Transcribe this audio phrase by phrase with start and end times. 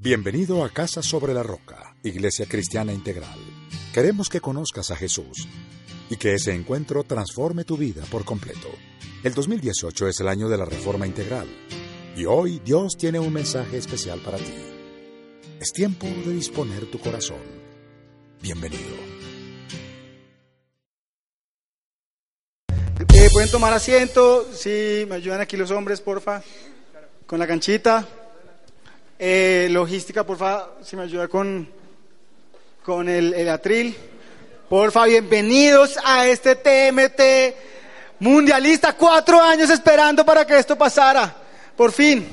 [0.00, 3.36] Bienvenido a Casa sobre la Roca, Iglesia Cristiana Integral.
[3.92, 5.48] Queremos que conozcas a Jesús
[6.08, 8.68] y que ese encuentro transforme tu vida por completo.
[9.24, 11.48] El 2018 es el año de la Reforma Integral
[12.16, 14.54] y hoy Dios tiene un mensaje especial para ti.
[15.60, 17.42] Es tiempo de disponer tu corazón.
[18.40, 18.94] Bienvenido.
[22.70, 26.40] Eh, Pueden tomar asiento, si me ayudan aquí los hombres, porfa,
[27.26, 28.06] con la canchita.
[29.20, 31.68] Eh, logística, porfa, si me ayuda con,
[32.84, 33.96] con el, el atril.
[34.68, 38.92] Porfa, bienvenidos a este TMT mundialista.
[38.92, 41.34] Cuatro años esperando para que esto pasara.
[41.76, 42.32] Por fin.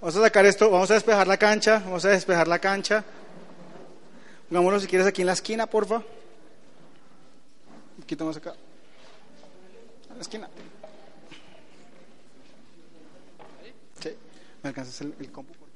[0.00, 3.04] Vamos a sacar esto, vamos a despejar la cancha, vamos a despejar la cancha.
[4.48, 5.96] Pongámoslo si quieres aquí en la esquina, porfa.
[5.96, 6.04] Un
[8.00, 8.54] poquito acá.
[10.10, 10.48] A la esquina.
[14.00, 14.16] Sí,
[14.64, 15.52] me alcanzas el, el compu.
[15.52, 15.74] por favor?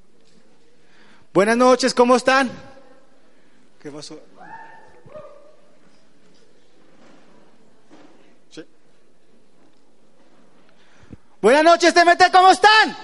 [1.34, 2.50] Buenas noches, ¿cómo están?
[3.82, 4.18] ¿Qué pasó?
[8.50, 8.64] Sí.
[11.42, 12.96] Buenas noches, TMT, ¿cómo están?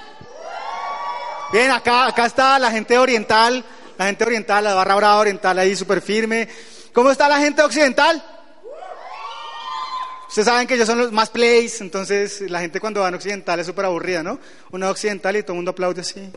[1.52, 3.62] Bien, acá, acá está la gente oriental,
[3.98, 6.48] la gente oriental, la barra brava oriental ahí súper firme.
[6.94, 8.24] ¿Cómo está la gente occidental?
[10.34, 13.68] Ustedes saben que ellos son los más plays, entonces la gente cuando van occidental es
[13.68, 14.40] súper aburrida, ¿no?
[14.72, 16.28] Una occidental y todo el mundo aplaude así.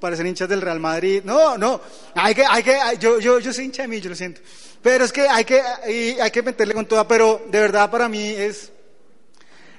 [0.00, 1.22] Parecen hinchas del Real Madrid.
[1.24, 1.80] No, no,
[2.16, 4.40] hay que, hay que, yo, yo, yo soy hincha de mí, yo lo siento.
[4.82, 8.08] Pero es que hay que, y hay que meterle con toda, pero de verdad para
[8.08, 8.72] mí es,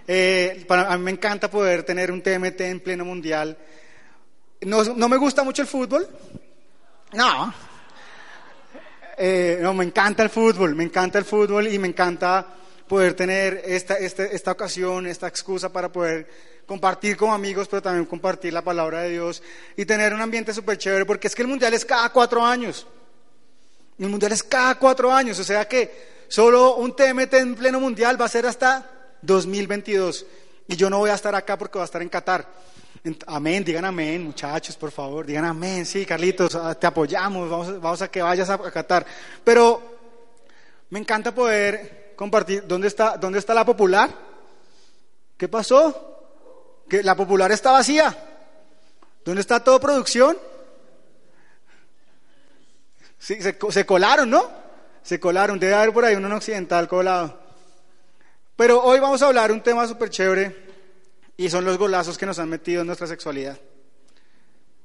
[0.07, 3.57] eh, para, a mí me encanta poder tener un TMT en pleno mundial.
[4.61, 6.07] No, no me gusta mucho el fútbol.
[7.11, 7.53] No.
[9.17, 12.47] Eh, no, me encanta el fútbol, me encanta el fútbol y me encanta
[12.93, 16.27] poder tener esta, esta, esta ocasión, esta excusa para poder
[16.67, 19.41] compartir como amigos, pero también compartir la palabra de Dios
[19.75, 22.85] y tener un ambiente súper chévere, porque es que el mundial es cada cuatro años.
[23.97, 28.21] El mundial es cada cuatro años, o sea que solo un TMT en pleno mundial
[28.21, 28.87] va a ser hasta
[29.23, 30.27] 2022.
[30.67, 32.47] Y yo no voy a estar acá porque voy a estar en Qatar.
[33.25, 35.83] Amén, digan amén, muchachos, por favor, digan amén.
[35.83, 39.03] Sí, Carlitos, ah, te apoyamos, vamos, vamos a que vayas a Qatar.
[39.43, 39.81] Pero
[40.91, 42.65] me encanta poder compartir.
[42.67, 44.09] ¿Dónde está, dónde está la popular?
[45.37, 46.83] ¿Qué pasó?
[46.89, 48.15] Que la popular está vacía.
[49.25, 50.37] ¿Dónde está toda producción?
[53.17, 54.49] Sí, se, se colaron, ¿no?
[55.01, 55.59] Se colaron.
[55.59, 57.39] Debe haber por ahí uno en occidental colado.
[58.55, 60.55] Pero hoy vamos a hablar un tema súper chévere
[61.37, 63.57] y son los golazos que nos han metido en nuestra sexualidad.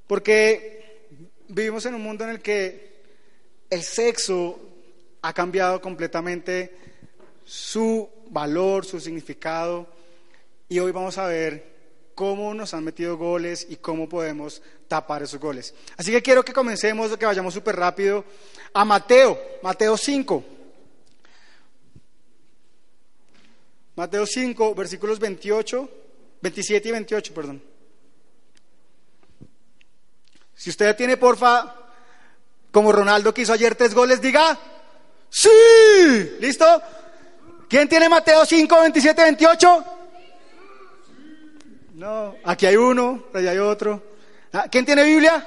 [0.06, 1.06] Porque
[1.48, 3.02] vivimos en un mundo en el que
[3.68, 4.58] el sexo
[5.22, 6.74] ha cambiado completamente
[7.48, 9.86] su valor, su significado,
[10.68, 15.40] y hoy vamos a ver cómo nos han metido goles y cómo podemos tapar esos
[15.40, 15.74] goles.
[15.96, 18.22] Así que quiero que comencemos, que vayamos súper rápido
[18.74, 20.44] a Mateo, Mateo 5.
[23.96, 25.90] Mateo 5, versículos 28,
[26.42, 27.62] 27 y 28, perdón.
[30.54, 31.74] Si usted tiene, porfa,
[32.70, 34.58] como Ronaldo que hizo ayer tres goles, diga,
[35.30, 35.48] sí,
[36.40, 36.82] ¿listo?
[37.68, 39.84] ¿Quién tiene Mateo 5, 27, 28?
[41.94, 44.02] No, aquí hay uno, por allá hay otro.
[44.52, 45.46] Ah, ¿Quién tiene Biblia?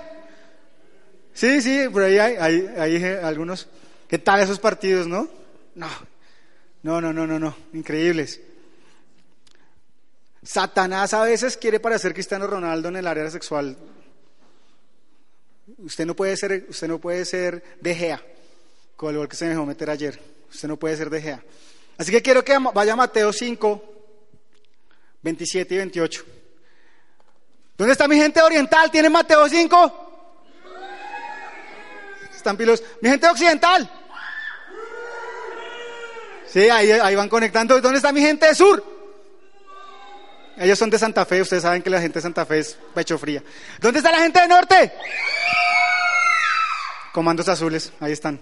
[1.34, 3.68] Sí, sí, por ahí hay, hay, hay, eh, algunos.
[4.08, 5.30] ¿Qué tal esos partidos, no?
[5.74, 5.88] No,
[6.84, 8.40] no, no, no, no, no, increíbles.
[10.44, 13.78] Satanás a veces quiere parecer Cristiano Ronaldo en el área sexual.
[15.78, 18.22] Usted no puede ser, usted no puede ser de Gea,
[18.96, 20.20] con el gol que se me dejó meter ayer.
[20.52, 21.44] Usted no puede ser de Gea.
[21.98, 23.84] Así que quiero que vaya Mateo 5,
[25.22, 26.26] 27 y 28.
[27.78, 28.92] ¿Dónde está mi gente oriental?
[28.92, 30.10] ¿Tiene Mateo 5?
[32.36, 32.84] Están pilos.
[33.02, 33.90] Mi gente occidental.
[36.48, 37.80] Sí, ahí, ahí van conectando.
[37.80, 38.84] ¿Dónde está mi gente de sur?
[40.58, 43.18] Ellos son de Santa Fe, ustedes saben que la gente de Santa Fe es pecho
[43.18, 43.42] fría.
[43.80, 44.94] ¿Dónde está la gente de norte?
[47.14, 48.42] Comandos azules, ahí están.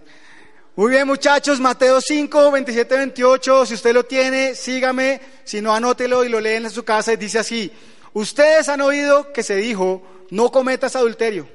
[0.75, 3.65] Muy bien, muchachos, Mateo 5, 27, 28.
[3.65, 5.19] Si usted lo tiene, sígame.
[5.43, 7.11] Si no, anótelo y lo leen en su casa.
[7.11, 7.71] Y dice así:
[8.13, 11.47] Ustedes han oído que se dijo, no cometas adulterio.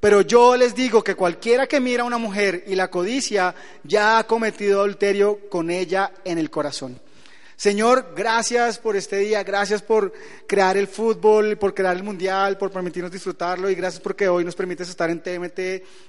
[0.00, 3.54] Pero yo les digo que cualquiera que mira a una mujer y la codicia
[3.84, 7.00] ya ha cometido adulterio con ella en el corazón.
[7.56, 10.12] Señor, gracias por este día, gracias por
[10.46, 14.54] crear el fútbol, por crear el mundial, por permitirnos disfrutarlo y gracias porque hoy nos
[14.54, 15.58] permites estar en TMT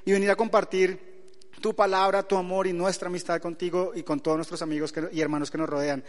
[0.05, 1.16] y venir a compartir
[1.61, 5.51] tu palabra, tu amor y nuestra amistad contigo y con todos nuestros amigos y hermanos
[5.51, 6.03] que nos rodean.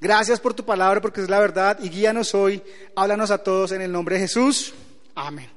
[0.00, 2.62] Gracias por tu palabra porque es la verdad y guíanos hoy,
[2.94, 4.74] háblanos a todos en el nombre de Jesús.
[5.14, 5.50] Amén.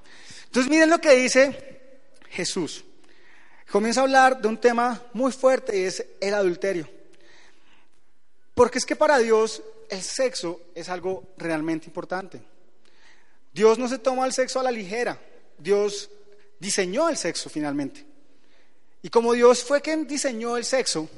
[0.46, 1.80] Entonces miren lo que dice
[2.30, 2.84] Jesús.
[3.72, 6.90] Comienza a hablar de un tema muy fuerte y es el adulterio.
[8.54, 12.42] Porque es que para Dios el sexo es algo realmente importante.
[13.54, 15.20] Dios no se toma el sexo a la ligera.
[15.58, 16.10] Dios
[16.60, 18.11] diseñó el sexo finalmente.
[19.02, 21.10] Y como Dios fue quien diseñó el sexo,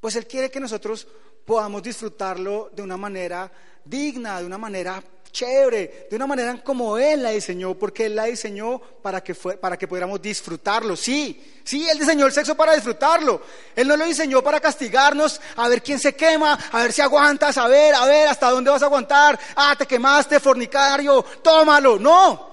[0.00, 1.06] pues Él quiere que nosotros
[1.44, 3.50] podamos disfrutarlo de una manera
[3.84, 8.24] digna, de una manera chévere, de una manera como Él la diseñó, porque Él la
[8.24, 10.96] diseñó para que, para que pudiéramos disfrutarlo.
[10.96, 13.42] Sí, sí, Él diseñó el sexo para disfrutarlo.
[13.76, 17.56] Él no lo diseñó para castigarnos, a ver quién se quema, a ver si aguantas,
[17.58, 19.38] a ver, a ver, hasta dónde vas a aguantar.
[19.56, 21.98] Ah, te quemaste, fornicario, tómalo.
[21.98, 22.50] No,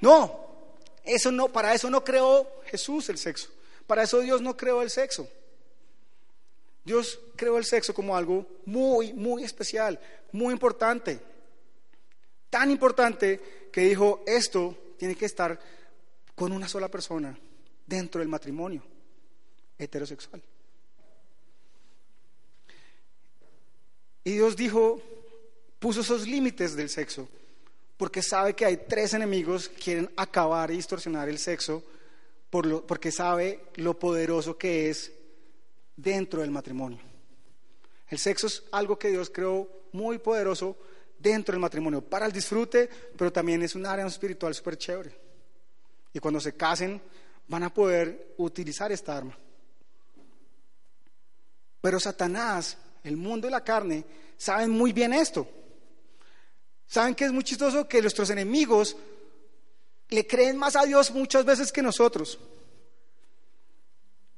[0.00, 0.46] no.
[1.04, 3.48] Eso no, para eso no creó Jesús el sexo.
[3.86, 5.28] Para eso Dios no creó el sexo.
[6.84, 9.98] Dios creó el sexo como algo muy, muy especial,
[10.32, 11.18] muy importante.
[12.48, 15.58] Tan importante que dijo, esto tiene que estar
[16.34, 17.36] con una sola persona
[17.86, 18.82] dentro del matrimonio
[19.78, 20.42] heterosexual.
[24.22, 25.00] Y Dios dijo,
[25.78, 27.28] puso esos límites del sexo,
[27.96, 31.82] porque sabe que hay tres enemigos que quieren acabar y distorsionar el sexo
[32.86, 35.12] porque sabe lo poderoso que es
[35.96, 36.98] dentro del matrimonio.
[38.08, 40.76] El sexo es algo que Dios creó muy poderoso
[41.18, 45.18] dentro del matrimonio, para el disfrute, pero también es un área espiritual súper chévere.
[46.12, 47.00] Y cuando se casen,
[47.48, 49.36] van a poder utilizar esta arma.
[51.80, 54.04] Pero Satanás, el mundo y la carne,
[54.36, 55.48] saben muy bien esto.
[56.86, 58.96] Saben que es muy chistoso que nuestros enemigos
[60.10, 62.38] le creen más a Dios muchas veces que nosotros.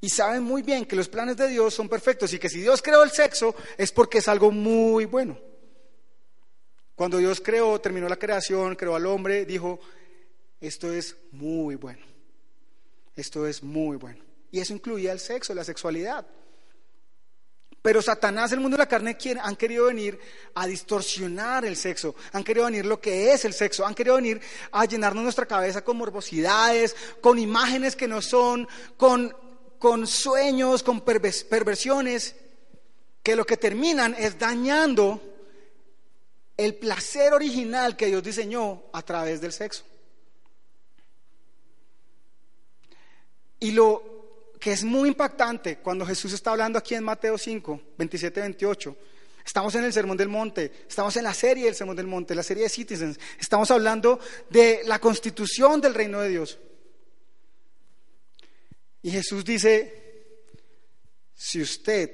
[0.01, 2.81] Y saben muy bien que los planes de Dios son perfectos y que si Dios
[2.83, 5.39] creó el sexo es porque es algo muy bueno.
[6.95, 9.81] Cuando Dios creó, terminó la creación, creó al hombre, dijo,
[10.61, 12.05] esto es muy bueno.
[13.15, 14.25] Esto es muy bueno.
[14.51, 16.27] Y eso incluía el sexo, la sexualidad.
[17.89, 20.21] Pero Satanás, el mundo de la carne, han querido venir
[20.57, 24.43] a distorsionar el sexo, han querido venir lo que es el sexo, han querido venir
[24.73, 28.69] a llenarnos nuestra cabeza con morbosidades, con imágenes que no son,
[28.99, 29.35] con,
[29.79, 32.37] con sueños, con perversiones,
[33.23, 35.23] que lo que terminan es dañando
[36.59, 39.85] el placer original que Dios diseñó a través del sexo.
[43.61, 44.18] Y lo
[44.59, 48.97] que es muy impactante cuando Jesús está hablando aquí en Mateo 5, 27, 28.
[49.45, 52.43] Estamos en el Sermón del Monte, estamos en la serie del Sermón del Monte, la
[52.43, 53.19] serie de Citizens.
[53.39, 54.21] Estamos hablando
[54.51, 56.59] de la constitución del reino de Dios.
[59.03, 60.43] Y Jesús dice,
[61.35, 62.11] si usted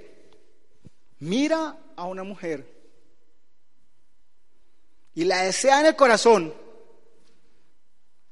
[1.21, 2.73] mira a una mujer
[5.15, 6.55] y la desea en el corazón,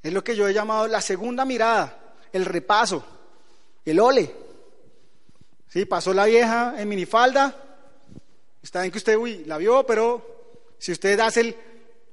[0.03, 3.05] es lo que yo he llamado la segunda mirada, el repaso
[3.85, 4.35] el ole.
[5.69, 7.57] Sí, pasó la vieja en minifalda.
[8.63, 11.57] Está bien que usted, uy, la vio, pero si usted hace el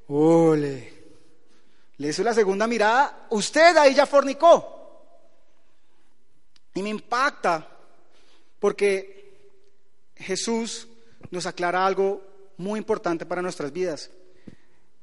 [0.07, 0.94] ole,
[1.98, 4.77] le hizo la segunda mirada, usted ahí ya fornicó.
[6.74, 7.68] Y me impacta
[8.60, 9.19] porque
[10.15, 10.88] Jesús
[11.31, 12.22] nos aclara algo
[12.57, 14.10] muy importante para nuestras vidas.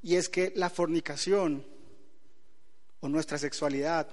[0.03, 1.65] Y es que la fornicación
[3.01, 4.09] o nuestra sexualidad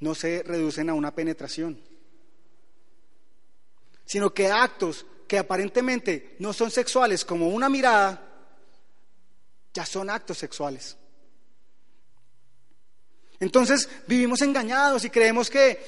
[0.00, 1.80] no se reducen a una penetración,
[4.04, 8.22] sino que actos que aparentemente no son sexuales como una mirada,
[9.74, 10.96] ya son actos sexuales.
[13.40, 15.80] Entonces vivimos engañados y creemos que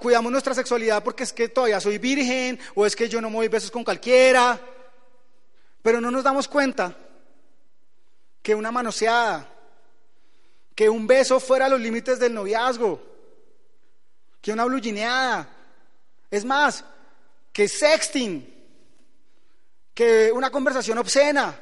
[0.00, 3.36] cuidamos nuestra sexualidad porque es que todavía soy virgen o es que yo no me
[3.36, 4.60] doy besos con cualquiera,
[5.80, 6.94] pero no nos damos cuenta
[8.42, 9.48] que una manoseada,
[10.74, 13.11] que un beso fuera los límites del noviazgo,
[14.42, 15.48] que una blugineada.
[16.30, 16.84] Es más,
[17.52, 18.52] que sexting,
[19.94, 21.58] que una conversación obscena.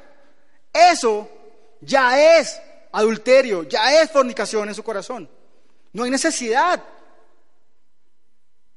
[0.73, 1.29] Eso
[1.81, 2.59] ya es
[2.91, 5.29] adulterio, ya es fornicación en su corazón.
[5.93, 6.83] No hay necesidad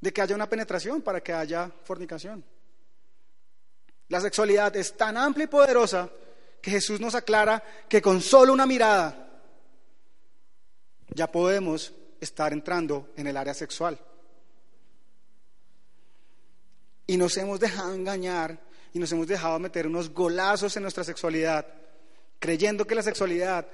[0.00, 2.44] de que haya una penetración para que haya fornicación.
[4.08, 6.10] La sexualidad es tan amplia y poderosa
[6.60, 9.24] que Jesús nos aclara que con solo una mirada
[11.08, 11.92] ya podemos
[12.24, 13.98] estar entrando en el área sexual.
[17.06, 18.58] Y nos hemos dejado engañar
[18.92, 21.66] y nos hemos dejado meter unos golazos en nuestra sexualidad,
[22.38, 23.66] creyendo que la sexualidad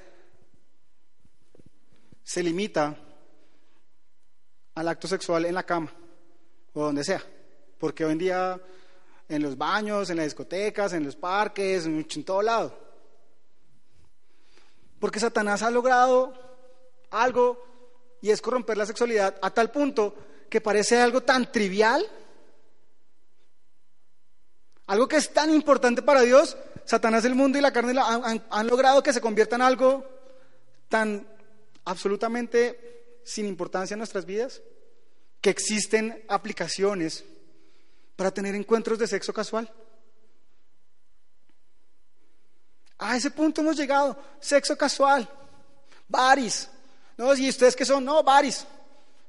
[2.23, 2.97] se limita
[4.75, 5.93] al acto sexual en la cama
[6.75, 7.23] o donde sea.
[7.79, 8.61] Porque hoy en día
[9.29, 12.77] en los baños, en las discotecas, en los parques, en todo lado.
[14.99, 16.35] Porque Satanás ha logrado
[17.11, 17.65] algo
[18.21, 20.15] y es corromper la sexualidad a tal punto
[20.49, 22.05] que parece algo tan trivial,
[24.87, 27.95] algo que es tan importante para Dios, Satanás, el mundo y la carne
[28.51, 30.05] han, logrado que se convierta en algo
[30.89, 31.27] tan
[31.85, 34.61] absolutamente sin importancia en nuestras vidas,
[35.41, 37.25] que existen aplicaciones
[38.17, 39.73] para tener encuentros de sexo casual.
[42.99, 45.29] A ese punto hemos llegado, sexo casual,
[46.09, 46.69] baris.
[47.21, 48.67] No, y ustedes que son, no, baris.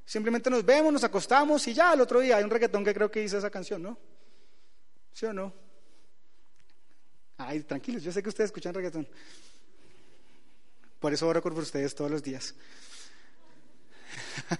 [0.06, 3.12] Simplemente nos vemos, nos acostamos y ya, el otro día hay un reggaetón que creo
[3.12, 3.98] que dice esa canción, ¿no?
[5.12, 5.54] ¿Sí o no?
[7.38, 9.06] Ay, tranquilos, yo sé que ustedes escuchan reggaetón.
[11.02, 12.56] Por eso oro por ustedes todos los días.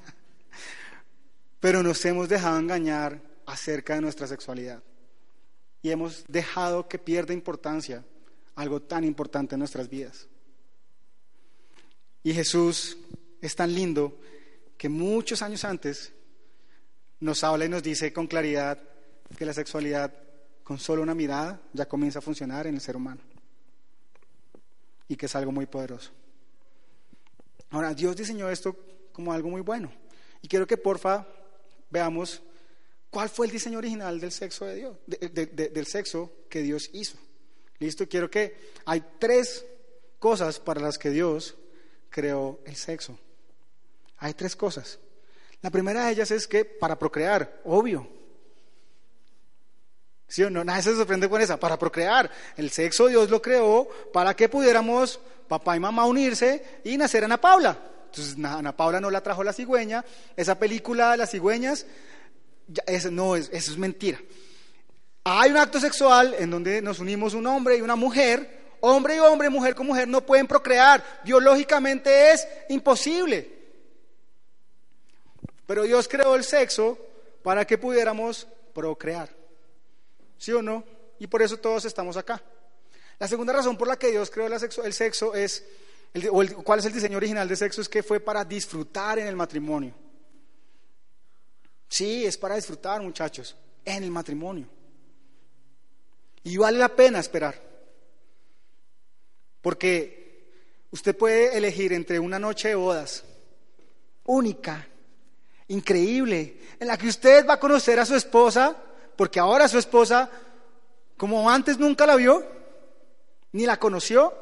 [1.62, 4.84] Pero nos hemos dejado engañar acerca de nuestra sexualidad.
[5.82, 8.04] Y hemos dejado que pierda importancia
[8.56, 10.28] algo tan importante en nuestras vidas.
[12.24, 12.98] Y Jesús
[13.42, 14.20] es tan lindo
[14.78, 16.14] que muchos años antes
[17.20, 18.82] nos habla y nos dice con claridad
[19.38, 20.14] que la sexualidad
[20.64, 23.22] con solo una mirada ya comienza a funcionar en el ser humano
[25.08, 26.12] y que es algo muy poderoso.
[27.72, 28.76] Ahora, Dios diseñó esto
[29.12, 29.92] como algo muy bueno
[30.42, 31.28] y quiero que porfa
[31.90, 32.42] veamos
[33.10, 37.18] cuál fue el diseño original del sexo de Dios, del sexo que Dios hizo.
[37.80, 38.56] Listo, quiero que
[38.86, 39.66] hay tres
[40.20, 41.56] cosas para las que Dios
[42.10, 43.18] creó el sexo.
[44.22, 45.00] Hay tres cosas.
[45.62, 48.08] La primera de ellas es que para procrear, obvio.
[50.28, 50.64] ¿Sí o no?
[50.64, 52.30] Nadie se sorprende con esa, para procrear.
[52.56, 57.42] El sexo Dios lo creó para que pudiéramos papá y mamá unirse y nacer Ana
[57.42, 57.78] Paula.
[58.06, 60.06] Entonces Ana Paula no la trajo la cigüeña.
[60.38, 61.88] Esa película de las cigüeñas,
[63.10, 64.20] no, eso es mentira.
[65.24, 68.62] Hay un acto sexual en donde nos unimos un hombre y una mujer.
[68.82, 71.04] Hombre y hombre, mujer con mujer no pueden procrear.
[71.24, 73.61] Biológicamente es imposible.
[75.72, 76.98] Pero Dios creó el sexo
[77.42, 79.34] para que pudiéramos procrear.
[80.38, 80.84] ¿Sí o no?
[81.18, 82.44] Y por eso todos estamos acá.
[83.18, 85.64] La segunda razón por la que Dios creó el sexo, es,
[86.30, 89.38] o cuál es el diseño original del sexo, es que fue para disfrutar en el
[89.38, 89.94] matrimonio.
[91.88, 94.68] Sí, es para disfrutar, muchachos, en el matrimonio.
[96.44, 97.56] Y vale la pena esperar.
[99.62, 100.50] Porque
[100.92, 103.24] usted puede elegir entre una noche de bodas
[104.26, 104.90] única,
[105.72, 108.76] increíble, en la que usted va a conocer a su esposa,
[109.16, 110.30] porque ahora su esposa,
[111.18, 112.46] como antes nunca la vio,
[113.54, 114.34] ni la conoció,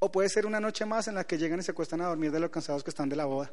[0.00, 2.30] o puede ser una noche más en la que llegan y se cuestan a dormir
[2.30, 3.50] de los cansados que están de la boda.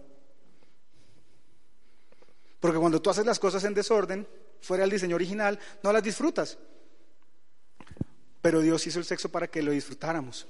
[2.59, 4.27] Porque cuando tú haces las cosas en desorden,
[4.61, 6.57] fuera del diseño original, no las disfrutas.
[8.41, 10.45] Pero Dios hizo el sexo para que lo disfrutáramos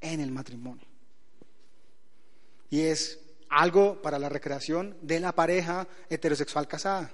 [0.00, 0.86] en el matrimonio.
[2.68, 3.20] Y es
[3.56, 7.10] algo para la recreación de la pareja heterosexual casada.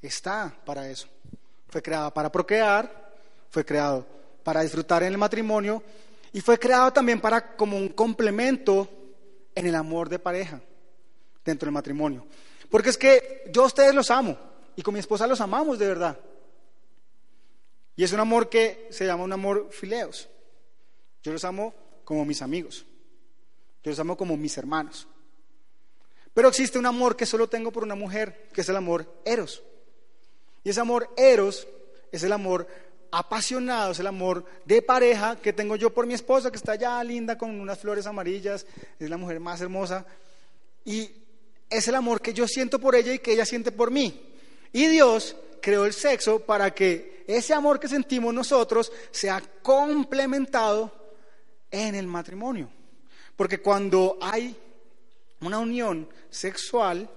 [0.00, 1.06] Está para eso.
[1.68, 3.14] Fue creado para procrear,
[3.50, 4.06] fue creado
[4.42, 5.82] para disfrutar en el matrimonio
[6.32, 8.88] y fue creado también para como un complemento
[9.54, 10.62] en el amor de pareja
[11.44, 12.26] dentro del matrimonio.
[12.70, 14.38] Porque es que yo a ustedes los amo
[14.76, 16.18] y con mi esposa los amamos de verdad.
[17.96, 20.26] Y es un amor que se llama un amor fileos.
[21.22, 22.86] Yo los amo como mis amigos.
[23.86, 25.06] Yo los amo como mis hermanos.
[26.34, 29.62] Pero existe un amor que solo tengo por una mujer, que es el amor eros.
[30.64, 31.68] Y ese amor eros
[32.10, 32.66] es el amor
[33.12, 37.04] apasionado, es el amor de pareja que tengo yo por mi esposa, que está allá
[37.04, 38.66] linda con unas flores amarillas,
[38.98, 40.04] es la mujer más hermosa.
[40.84, 41.08] Y
[41.70, 44.34] es el amor que yo siento por ella y que ella siente por mí.
[44.72, 50.90] Y Dios creó el sexo para que ese amor que sentimos nosotros sea complementado
[51.70, 52.68] en el matrimonio.
[53.36, 54.56] Porque cuando hay
[55.40, 57.08] una unión sexual,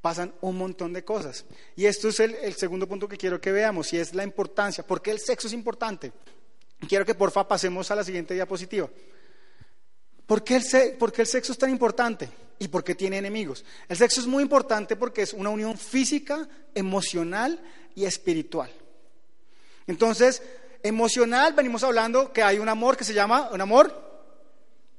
[0.00, 1.44] pasan un montón de cosas.
[1.74, 4.86] Y esto es el, segundo punto que quiero que veamos, y es la importancia.
[4.86, 6.12] ¿Por qué el sexo es importante?
[6.88, 8.88] Quiero que porfa pasemos a la siguiente diapositiva.
[10.26, 12.28] ¿Por qué, el, ¿Por qué el sexo es tan importante?
[12.58, 13.64] ¿Y por qué tiene enemigos?
[13.88, 17.60] El sexo es muy importante porque es una unión física, emocional
[17.94, 18.70] y espiritual.
[19.86, 20.42] Entonces,
[20.82, 24.06] emocional, venimos hablando que hay un amor que se llama un amor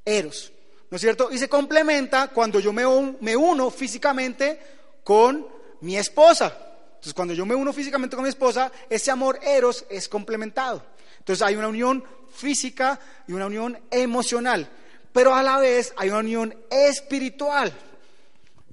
[0.07, 0.51] eros,
[0.89, 1.29] ¿no es cierto?
[1.31, 2.83] Y se complementa cuando yo me,
[3.19, 4.59] me uno físicamente
[5.03, 5.47] con
[5.81, 6.57] mi esposa.
[6.89, 10.83] Entonces, cuando yo me uno físicamente con mi esposa, ese amor eros es complementado.
[11.19, 14.69] Entonces, hay una unión física y una unión emocional
[15.17, 17.73] pero a la vez hay una unión espiritual.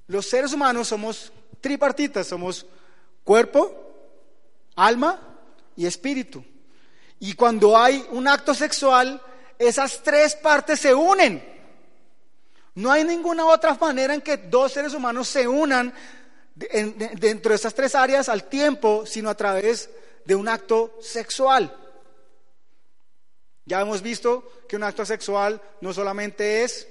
[0.08, 2.66] Los seres humanos somos tripartitas, somos
[3.24, 3.72] cuerpo,
[4.76, 5.18] alma
[5.74, 6.44] y espíritu.
[7.18, 9.22] Y cuando hay un acto sexual,
[9.58, 11.42] esas tres partes se unen.
[12.75, 15.92] No hay ninguna otra manera en que dos seres humanos se unan
[16.54, 19.90] dentro de estas tres áreas al tiempo, sino a través
[20.25, 21.75] de un acto sexual.
[23.64, 26.88] Ya hemos visto que un acto sexual no solamente es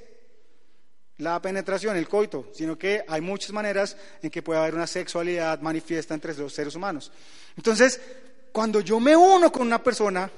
[1.18, 5.60] la penetración, el coito, sino que hay muchas maneras en que puede haber una sexualidad
[5.60, 7.12] manifiesta entre los seres humanos.
[7.56, 8.02] Entonces,
[8.52, 10.30] cuando yo me uno con una persona,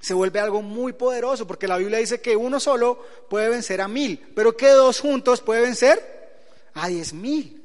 [0.00, 3.88] se vuelve algo muy poderoso, porque la Biblia dice que uno solo puede vencer a
[3.88, 6.00] mil, pero que dos juntos puede vencer
[6.74, 7.64] a diez mil.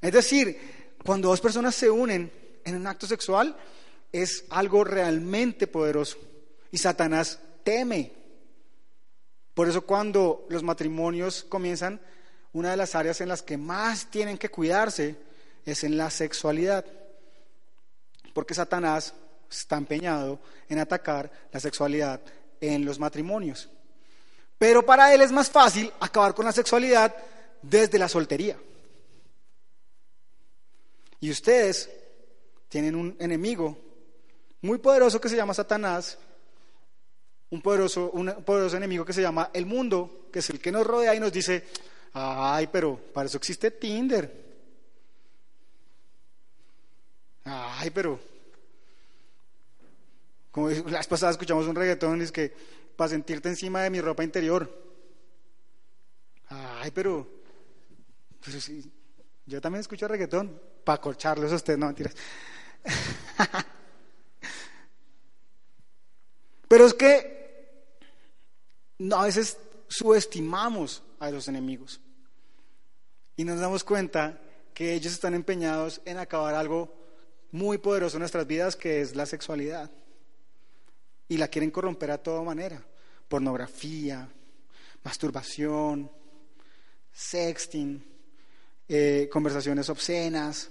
[0.00, 2.32] Es decir, cuando dos personas se unen
[2.64, 3.56] en un acto sexual,
[4.12, 6.18] es algo realmente poderoso.
[6.70, 8.12] Y Satanás teme.
[9.54, 12.00] Por eso cuando los matrimonios comienzan,
[12.52, 15.16] una de las áreas en las que más tienen que cuidarse
[15.64, 16.84] es en la sexualidad.
[18.32, 19.14] Porque Satanás
[19.50, 22.20] está empeñado en atacar la sexualidad
[22.60, 23.68] en los matrimonios.
[24.58, 27.14] Pero para él es más fácil acabar con la sexualidad
[27.60, 28.56] desde la soltería.
[31.20, 31.90] Y ustedes
[32.68, 33.78] tienen un enemigo
[34.62, 36.18] muy poderoso que se llama Satanás,
[37.50, 40.86] un poderoso, un poderoso enemigo que se llama el mundo, que es el que nos
[40.86, 41.64] rodea y nos dice,
[42.14, 44.44] ay, pero para eso existe Tinder.
[47.44, 48.18] Ay, pero
[50.54, 52.54] como las vez pasada escuchamos un reggaetón, es que
[52.94, 54.70] para sentirte encima de mi ropa interior.
[56.48, 57.28] Ay, pero,
[58.60, 58.88] sí,
[59.46, 62.14] yo también escucho reggaetón, para colcharlos a ustedes, no mentiras.
[66.68, 67.90] pero es que
[69.10, 69.58] a veces
[69.88, 72.00] subestimamos a los enemigos
[73.34, 74.40] y nos damos cuenta
[74.72, 76.94] que ellos están empeñados en acabar algo
[77.50, 79.90] muy poderoso en nuestras vidas, que es la sexualidad
[81.28, 82.82] y la quieren corromper a toda manera.
[83.28, 84.28] Pornografía,
[85.02, 86.10] masturbación,
[87.12, 88.04] sexting,
[88.88, 90.70] eh, conversaciones obscenas,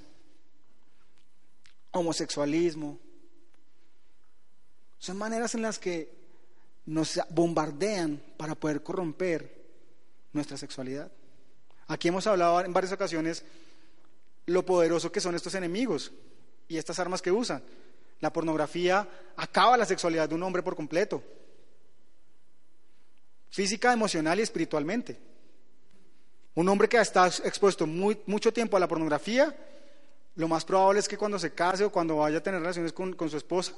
[1.92, 3.00] homosexualismo.
[5.00, 6.12] Son maneras en las que
[6.86, 9.64] nos bombardean para poder corromper
[10.34, 11.12] nuestra sexualidad.
[11.88, 13.44] Aquí hemos hablado en varias ocasiones
[14.46, 16.12] lo poderoso que son estos enemigos
[16.68, 17.64] y estas armas que usan.
[18.24, 19.06] La pornografía
[19.36, 21.22] acaba la sexualidad de un hombre por completo,
[23.50, 25.20] física, emocional y espiritualmente.
[26.56, 29.54] Un hombre que está expuesto muy, mucho tiempo a la pornografía,
[30.38, 33.30] lo más probable es que cuando se case o cuando vaya a tener relaciones con,
[33.30, 33.74] su esposa,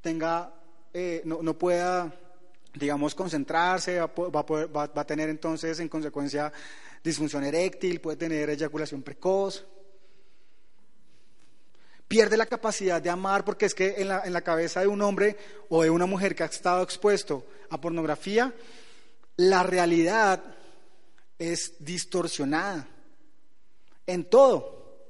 [0.00, 0.52] tenga,
[0.92, 2.12] eh, no, pueda,
[2.74, 4.08] digamos, concentrarse, va,
[4.42, 6.52] va, a tener entonces en consecuencia
[7.04, 9.64] disfunción eréctil, puede tener eyaculación precoz
[12.14, 15.02] pierde la capacidad de amar porque es que en la, en la cabeza de un
[15.02, 15.36] hombre
[15.68, 18.54] o de una mujer que ha estado expuesto a pornografía,
[19.38, 20.40] la realidad
[21.36, 22.86] es distorsionada
[24.06, 25.00] en todo.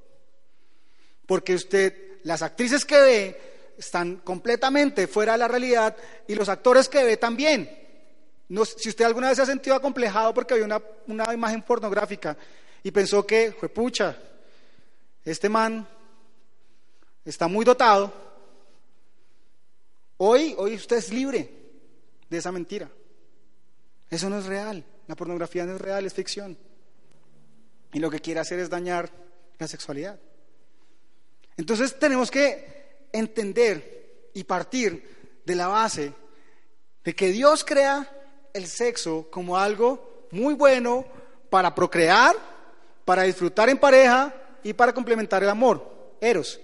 [1.26, 3.40] Porque usted, las actrices que ve
[3.76, 5.94] están completamente fuera de la realidad
[6.26, 7.68] y los actores que ve también.
[8.48, 12.34] No, si usted alguna vez se ha sentido acomplejado porque vio una, una imagen pornográfica
[12.82, 14.16] y pensó que, fue pucha,
[15.22, 15.86] este man
[17.24, 18.12] está muy dotado,
[20.18, 21.50] hoy, hoy usted es libre
[22.28, 22.90] de esa mentira.
[24.10, 24.84] Eso no es real.
[25.06, 26.56] La pornografía no es real, es ficción.
[27.92, 29.10] Y lo que quiere hacer es dañar
[29.58, 30.18] la sexualidad.
[31.56, 36.12] Entonces tenemos que entender y partir de la base
[37.04, 38.10] de que Dios crea
[38.52, 41.04] el sexo como algo muy bueno
[41.50, 42.34] para procrear,
[43.04, 46.60] para disfrutar en pareja y para complementar el amor, eros.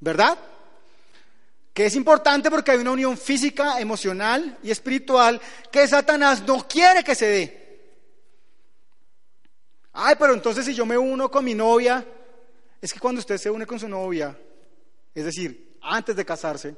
[0.00, 0.38] ¿Verdad?
[1.72, 7.04] Que es importante porque hay una unión física, emocional y espiritual que Satanás no quiere
[7.04, 7.60] que se dé.
[9.92, 12.04] Ay, pero entonces si yo me uno con mi novia,
[12.80, 14.36] es que cuando usted se une con su novia,
[15.14, 16.74] es decir, antes de casarse,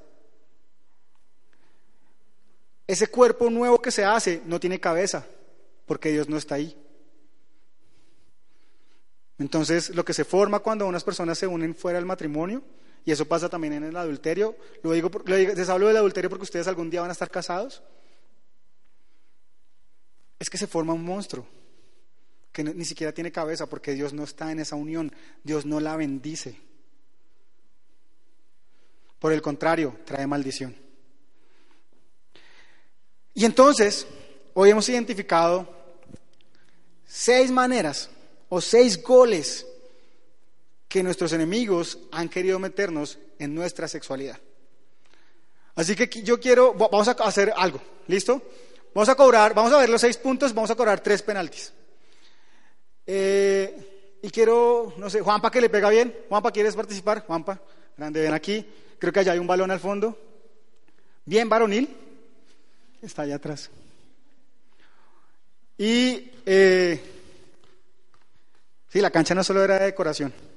[2.86, 5.24] ese cuerpo nuevo que se hace no tiene cabeza,
[5.86, 6.76] porque Dios no está ahí.
[9.38, 12.62] Entonces, lo que se forma cuando unas personas se unen fuera del matrimonio
[13.04, 14.56] y eso pasa también en el adulterio.
[14.82, 17.82] Lo digo, les hablo del adulterio porque ustedes algún día van a estar casados.
[20.38, 21.46] Es que se forma un monstruo
[22.52, 25.12] que ni siquiera tiene cabeza porque Dios no está en esa unión.
[25.42, 26.56] Dios no la bendice.
[29.18, 30.76] Por el contrario, trae maldición.
[33.34, 34.06] Y entonces,
[34.54, 35.66] hoy hemos identificado
[37.06, 38.10] seis maneras
[38.48, 39.66] o seis goles
[40.92, 44.38] que nuestros enemigos han querido meternos en nuestra sexualidad.
[45.74, 48.42] Así que yo quiero, vamos a hacer algo, ¿listo?
[48.92, 51.72] Vamos a cobrar, vamos a ver los seis puntos, vamos a cobrar tres penaltis.
[53.06, 56.14] Eh, y quiero, no sé, Juanpa que le pega bien.
[56.28, 57.24] Juanpa, ¿quieres participar?
[57.24, 57.58] Juanpa,
[57.96, 58.62] grande, ven aquí.
[58.98, 60.14] Creo que allá hay un balón al fondo.
[61.24, 61.88] Bien, varonil.
[63.00, 63.70] Está allá atrás.
[65.78, 67.02] Y eh,
[68.88, 70.51] sí, la cancha no solo era de decoración.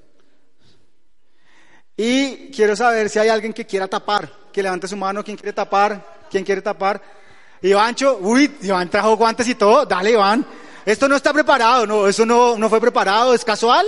[1.97, 5.53] Y quiero saber si hay alguien que quiera tapar, que levante su mano, ¿quién quiere
[5.53, 6.25] tapar?
[6.29, 7.01] ¿Quién quiere tapar?
[7.61, 10.45] Ivancho, uy, Iván trajo guantes y todo, dale Iván.
[10.85, 13.85] Esto no está preparado, no, eso no, no fue preparado, es casual.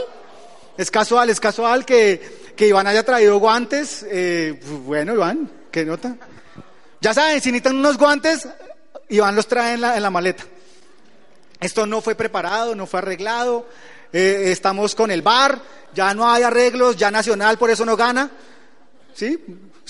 [0.78, 4.06] Es casual, es casual que, que Iván haya traído guantes.
[4.10, 6.15] Eh, bueno, Iván, ¿qué nota?
[7.02, 8.48] Ya saben, si necesitan unos guantes,
[9.10, 10.43] Iván los trae en la, en la maleta.
[11.60, 13.67] Esto no fue preparado, no fue arreglado.
[14.13, 15.62] Eh, estamos con el bar,
[15.93, 18.30] ya no hay arreglos, ya Nacional por eso no gana.
[19.13, 19.38] ¿Sí?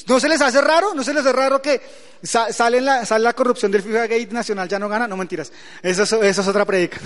[0.07, 0.93] ¿No se les hace raro?
[0.93, 1.81] ¿No se les hace raro que
[2.23, 5.07] sale, la, la corrupción del FIFA Gate Nacional ya no gana?
[5.07, 5.51] No mentiras.
[5.81, 6.97] Eso, eso es otra predica.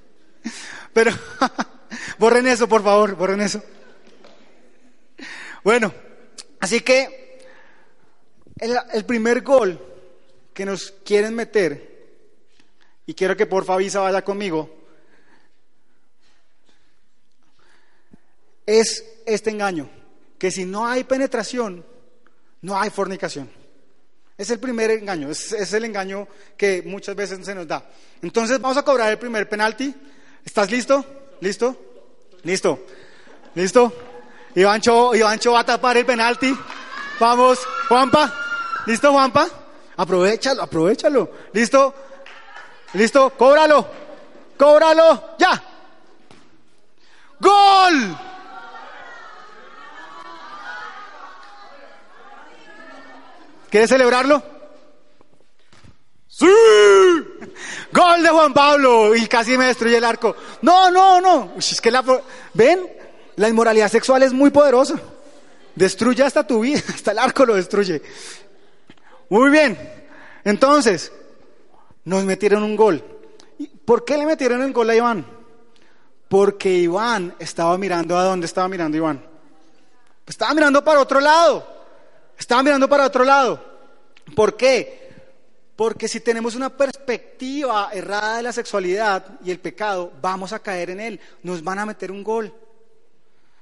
[0.92, 1.12] Pero
[2.18, 3.62] borren eso, por favor, borren eso.
[5.64, 5.92] Bueno,
[6.60, 7.40] así que
[8.58, 9.80] el, el primer gol
[10.52, 11.92] que nos quieren meter,
[13.06, 14.81] y quiero que por favor vaya conmigo,
[18.80, 19.88] es este engaño,
[20.38, 21.84] que si no hay penetración,
[22.62, 23.50] no hay fornicación.
[24.38, 27.84] Es el primer engaño, es, el engaño que muchas veces se nos da.
[28.22, 29.94] Entonces vamos a cobrar el primer penalti.
[30.44, 31.04] ¿Estás listo?
[31.40, 31.76] ¿Listo?
[32.44, 32.86] ¿Listo?
[33.54, 33.92] ¿Listo?
[34.54, 36.56] Ivancho, Ivancho va a tapar el penalti.
[37.20, 37.58] Vamos,
[37.88, 38.34] Juanpa.
[38.86, 39.48] ¿Listo, Juanpa?
[39.96, 41.30] Aprovechalo, aprovechalo.
[41.52, 41.94] ¿Listo?
[42.94, 43.30] ¿Listo?
[43.36, 43.86] Cóbralo.
[44.56, 45.36] Cóbralo.
[45.38, 45.62] Ya.
[47.38, 48.31] ¡Gol!
[53.72, 54.42] ¿Quieres celebrarlo?
[56.28, 56.46] ¡Sí!
[57.90, 60.36] Gol de Juan Pablo y casi me destruye el arco.
[60.60, 61.54] No, no, no.
[61.56, 62.04] Es que la
[62.52, 62.86] ven,
[63.36, 65.00] la inmoralidad sexual es muy poderosa.
[65.74, 68.02] Destruye hasta tu vida, hasta el arco lo destruye.
[69.30, 69.78] Muy bien.
[70.44, 71.10] Entonces,
[72.04, 73.02] nos metieron un gol.
[73.86, 75.26] ¿Por qué le metieron el gol a Iván?
[76.28, 79.24] Porque Iván estaba mirando a dónde estaba mirando Iván.
[80.26, 81.81] Estaba mirando para otro lado.
[82.42, 83.64] Estaba mirando para otro lado.
[84.34, 85.12] ¿Por qué?
[85.76, 90.90] Porque si tenemos una perspectiva errada de la sexualidad y el pecado, vamos a caer
[90.90, 91.20] en él.
[91.44, 92.52] Nos van a meter un gol.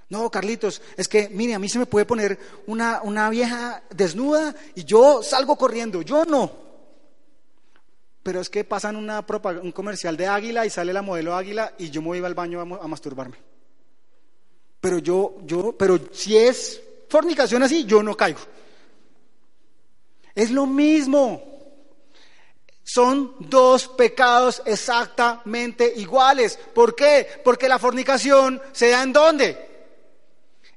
[0.09, 2.39] No, Carlitos, es que, mire, a mí se me puede poner
[2.69, 6.01] una, una vieja desnuda y yo salgo corriendo.
[6.01, 6.51] Yo no.
[8.23, 9.23] Pero es que pasan una
[9.63, 12.61] un comercial de águila y sale la modelo águila y yo me voy al baño
[12.61, 13.37] a, a masturbarme.
[14.81, 18.41] Pero yo, yo, pero si es fornicación así, yo no caigo.
[20.41, 21.43] Es lo mismo.
[22.83, 26.59] Son dos pecados exactamente iguales.
[26.75, 27.29] ¿Por qué?
[27.45, 29.69] Porque la fornicación se da en dónde?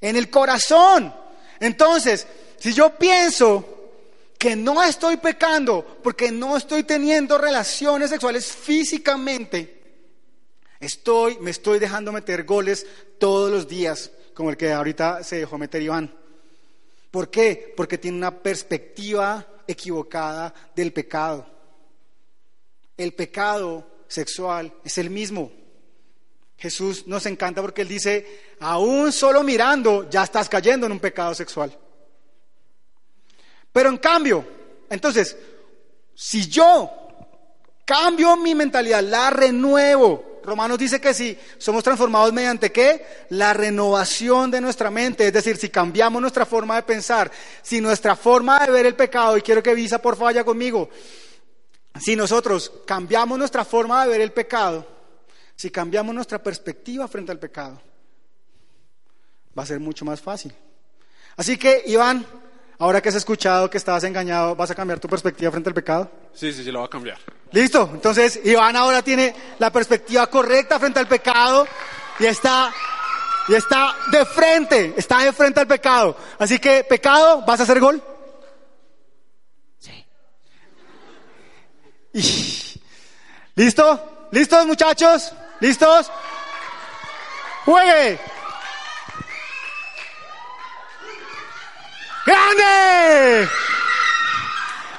[0.02, 1.16] En el corazón.
[1.62, 3.64] Entonces, si yo pienso
[4.38, 9.82] que no estoy pecando porque no estoy teniendo relaciones sexuales físicamente,
[10.82, 12.86] estoy, me estoy dejando meter goles
[13.18, 16.14] todos los días, como el que ahorita se dejó meter Iván.
[17.10, 17.74] ¿Por qué?
[17.78, 21.46] Porque tiene una perspectiva equivocada del pecado.
[22.98, 25.52] El pecado sexual es el mismo.
[26.58, 31.34] Jesús nos encanta porque Él dice, aún solo mirando ya estás cayendo en un pecado
[31.36, 31.78] sexual.
[33.72, 34.46] Pero en cambio,
[34.90, 35.36] entonces,
[36.14, 36.90] si yo
[37.86, 43.26] cambio mi mentalidad, la renuevo, Romanos dice que si somos transformados mediante qué?
[43.30, 48.16] La renovación de nuestra mente, es decir, si cambiamos nuestra forma de pensar, si nuestra
[48.16, 50.90] forma de ver el pecado, y quiero que Visa por vaya conmigo,
[52.00, 54.86] si nosotros cambiamos nuestra forma de ver el pecado,
[55.56, 57.82] si cambiamos nuestra perspectiva frente al pecado,
[59.58, 60.54] va a ser mucho más fácil.
[61.36, 62.26] Así que, Iván,
[62.84, 66.12] ahora que has escuchado que estabas engañado, ¿vas a cambiar tu perspectiva frente al pecado?
[66.34, 67.18] Sí, sí, sí, lo va a cambiar.
[67.54, 71.66] Listo, entonces Iván ahora tiene la perspectiva correcta frente al pecado
[72.20, 72.74] y está,
[73.48, 76.18] y está de frente, está de frente al pecado.
[76.38, 78.04] Así que, pecado, ¿vas a hacer gol?
[79.80, 80.06] Sí.
[83.56, 84.28] ¿Listo?
[84.32, 85.32] ¿Listos muchachos?
[85.62, 86.12] ¿Listos?
[87.64, 88.33] ¡Juegue!
[92.26, 93.50] ¡Grande!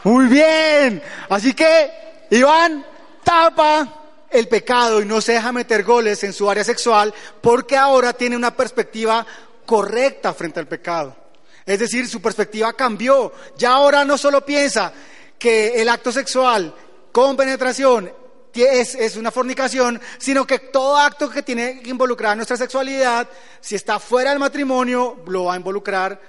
[0.05, 1.03] Muy bien.
[1.29, 1.91] Así que
[2.31, 2.85] Iván
[3.23, 8.13] tapa el pecado y no se deja meter goles en su área sexual porque ahora
[8.13, 9.27] tiene una perspectiva
[9.65, 11.17] correcta frente al pecado.
[11.65, 13.33] Es decir, su perspectiva cambió.
[13.57, 14.93] Ya ahora no solo piensa
[15.39, 16.75] que el acto sexual
[17.11, 18.13] con penetración
[18.53, 23.29] es, es, una fornicación, sino que todo acto que tiene que involucrar nuestra sexualidad,
[23.61, 26.21] si está fuera del matrimonio, lo va a involucrar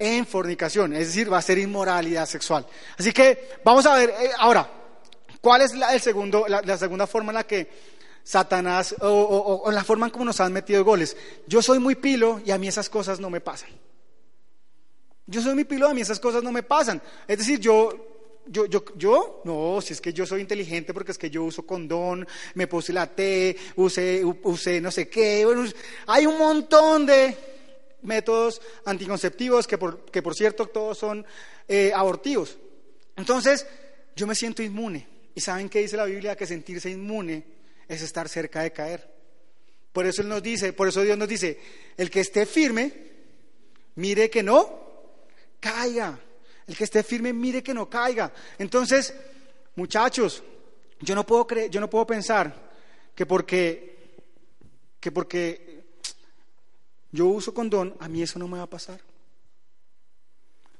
[0.00, 2.66] en fornicación, es decir, va a ser inmoralidad sexual.
[2.98, 4.68] Así que vamos a ver eh, ahora,
[5.42, 7.70] ¿cuál es la, el segundo, la, segunda forma en la que
[8.24, 11.16] Satanás, o, o, la forma en cómo nos han metido goles?
[11.46, 13.68] Yo soy muy pilo y a mí esas cosas no me pasan.
[15.26, 17.00] Yo soy muy pilo, a mí esas cosas no me pasan.
[17.28, 18.06] Es decir, yo
[18.46, 21.64] yo, yo, yo, no, si es que yo soy inteligente porque es que yo uso
[21.64, 25.46] condón, me puse la T, usé, usé no sé qué.
[26.06, 27.36] hay un montón de
[28.02, 31.24] métodos anticonceptivos que por, que por cierto todos son
[31.68, 32.58] eh, abortivos.
[33.16, 33.66] Entonces,
[34.16, 35.06] yo me siento inmune.
[35.34, 36.36] ¿Y saben qué dice la Biblia?
[36.36, 37.44] Que sentirse inmune
[37.88, 39.10] es estar cerca de caer.
[39.92, 41.58] Por eso Él nos dice, por eso Dios nos dice,
[41.96, 42.92] el que esté firme,
[43.96, 44.80] mire que no
[45.58, 46.18] caiga.
[46.66, 48.32] El que esté firme, mire que no caiga.
[48.58, 49.12] Entonces,
[49.74, 50.42] muchachos,
[51.00, 52.70] yo no puedo creer, yo no puedo pensar
[53.14, 54.18] que porque,
[55.00, 55.69] que porque
[57.12, 59.00] yo uso condón, a mí eso no me va a pasar.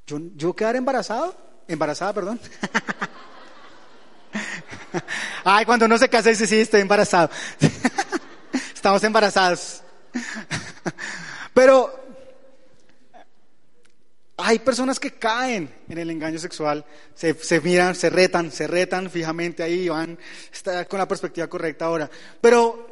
[0.06, 1.34] Yo, yo quedar embarazado,
[1.66, 2.40] embarazada, perdón.
[5.44, 7.30] Ay, cuando uno se casa dice, sí, estoy embarazado.
[8.74, 9.82] Estamos embarazados.
[11.54, 12.00] Pero
[14.36, 19.62] hay personas que caen en el engaño sexual, se, miran, se retan, se retan fijamente
[19.62, 20.18] ahí, van
[20.52, 22.10] está con la perspectiva correcta ahora.
[22.40, 22.89] Pero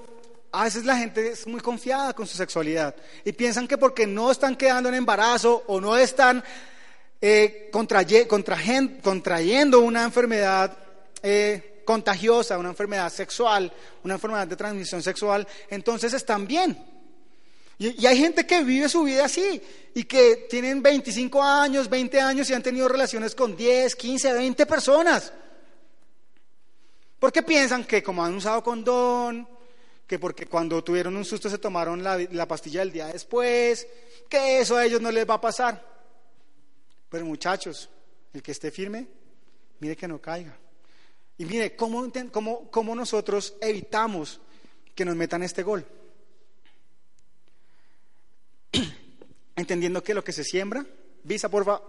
[0.51, 4.31] a veces la gente es muy confiada con su sexualidad y piensan que porque no
[4.31, 6.43] están quedando en embarazo o no están
[7.21, 10.77] eh, contrayendo una enfermedad
[11.23, 13.73] eh, contagiosa, una enfermedad sexual,
[14.05, 16.79] una enfermedad de transmisión sexual, entonces están bien.
[17.79, 19.63] Y, hay gente que vive su vida así
[19.95, 24.67] y que tienen 25 años, 20 años y han tenido relaciones con 10, 15, 20
[24.67, 25.33] personas.
[27.19, 29.49] Porque piensan que como han usado condón,
[30.09, 33.87] que porque cuando tuvieron un susto se tomaron la, la pastilla del día después,
[34.27, 35.85] que eso a ellos no les va a pasar.
[37.11, 37.91] Pero muchachos,
[38.33, 39.07] el que esté firme,
[39.81, 40.57] mire que no caiga.
[41.37, 44.41] Y mire, ¿cómo, cómo, cómo nosotros evitamos
[44.95, 45.87] que nos metan este gol?
[49.57, 50.87] entendiendo que lo que se siembra,
[51.23, 51.83] visa porfa,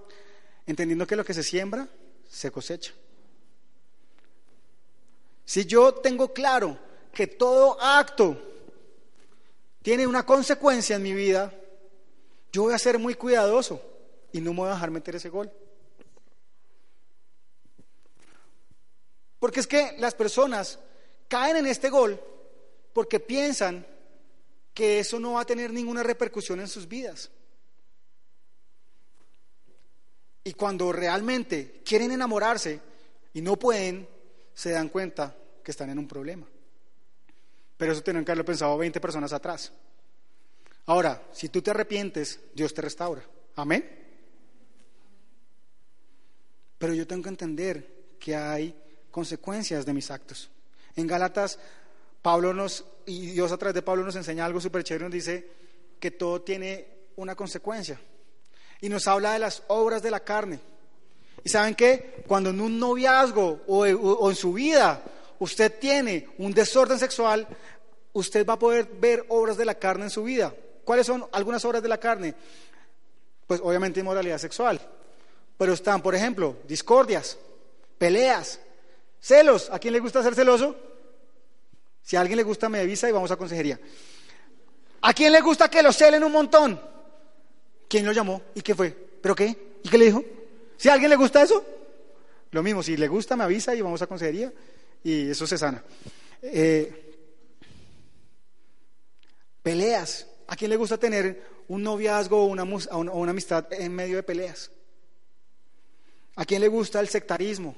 [0.68, 1.88] entendiendo que lo que se siembra
[2.30, 2.92] se cosecha.
[5.46, 8.38] Si yo tengo claro que todo acto
[9.82, 11.54] tiene una consecuencia en mi vida,
[12.52, 13.82] yo voy a ser muy cuidadoso
[14.32, 15.52] y no me voy a dejar meter ese gol.
[19.40, 20.80] Porque es que las personas
[21.28, 22.22] caen en este gol
[22.94, 23.86] porque piensan
[24.74, 27.32] que eso no va a tener ninguna repercusión en sus vidas.
[30.44, 32.80] Y cuando realmente quieren enamorarse
[33.34, 34.08] y no pueden,
[34.54, 36.48] se dan cuenta que están en un problema.
[37.80, 39.72] Pero eso tienen que haberlo pensado 20 personas atrás.
[40.88, 43.24] Ahora, si tú te arrepientes, Dios te restaura.
[43.56, 43.90] Amén.
[46.78, 48.76] Pero yo tengo que entender que hay
[49.12, 50.50] consecuencias de mis actos.
[50.98, 51.58] En Gálatas,
[52.22, 55.50] Pablo nos, y Dios a través de Pablo nos enseña algo súper chévere, nos dice
[56.02, 57.98] que todo tiene una consecuencia
[58.82, 60.60] y nos habla de las obras de la carne.
[61.46, 62.26] ¿Y saben qué?
[62.28, 65.02] Cuando en un noviazgo o, en su vida
[65.40, 67.48] usted tiene un desorden sexual,
[68.14, 70.54] usted va a poder ver obras de la carne en su vida.
[70.84, 72.36] ¿Cuáles son algunas obras de la carne?
[73.48, 74.80] Pues obviamente inmoralidad sexual.
[75.58, 77.38] Pero están, por ejemplo, discordias,
[77.98, 78.60] peleas,
[79.20, 79.70] celos.
[79.72, 80.76] ¿A quién le gusta ser celoso?
[82.04, 83.80] Si a alguien le gusta, me avisa y vamos a consejería.
[85.02, 86.82] ¿A quién le gusta que lo celen un montón?
[87.88, 88.42] ¿Quién lo llamó?
[88.56, 88.92] ¿Y qué fue?
[88.92, 89.80] ¿Pero qué?
[89.84, 90.24] ¿Y qué le dijo?
[90.78, 91.64] Si a alguien le gusta eso,
[92.52, 94.52] lo mismo, si le gusta me avisa y vamos a consejería
[95.04, 95.84] y eso se sana.
[96.42, 97.18] Eh,
[99.62, 100.26] peleas.
[100.48, 104.72] ¿A quién le gusta tener un noviazgo o una, una amistad en medio de peleas?
[106.36, 107.76] ¿A quién le gusta el sectarismo?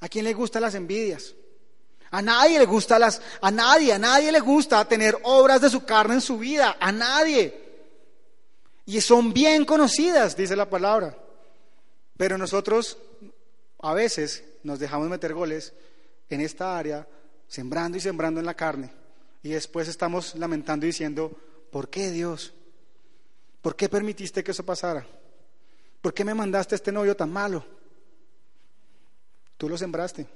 [0.00, 1.34] ¿A quién le gustan las envidias?
[2.10, 5.84] A nadie le gusta las, a nadie, a nadie le gusta tener obras de su
[5.84, 7.62] carne en su vida, a nadie.
[8.86, 11.18] Y son bien conocidas, dice la palabra.
[12.16, 12.96] Pero nosotros
[13.80, 15.72] a veces nos dejamos meter goles
[16.34, 17.06] en esta área,
[17.48, 18.90] sembrando y sembrando en la carne.
[19.42, 21.36] Y después estamos lamentando y diciendo,
[21.70, 22.52] ¿por qué Dios?
[23.60, 25.06] ¿Por qué permitiste que eso pasara?
[26.00, 27.64] ¿Por qué me mandaste a este novio tan malo?
[29.56, 30.26] Tú lo sembraste.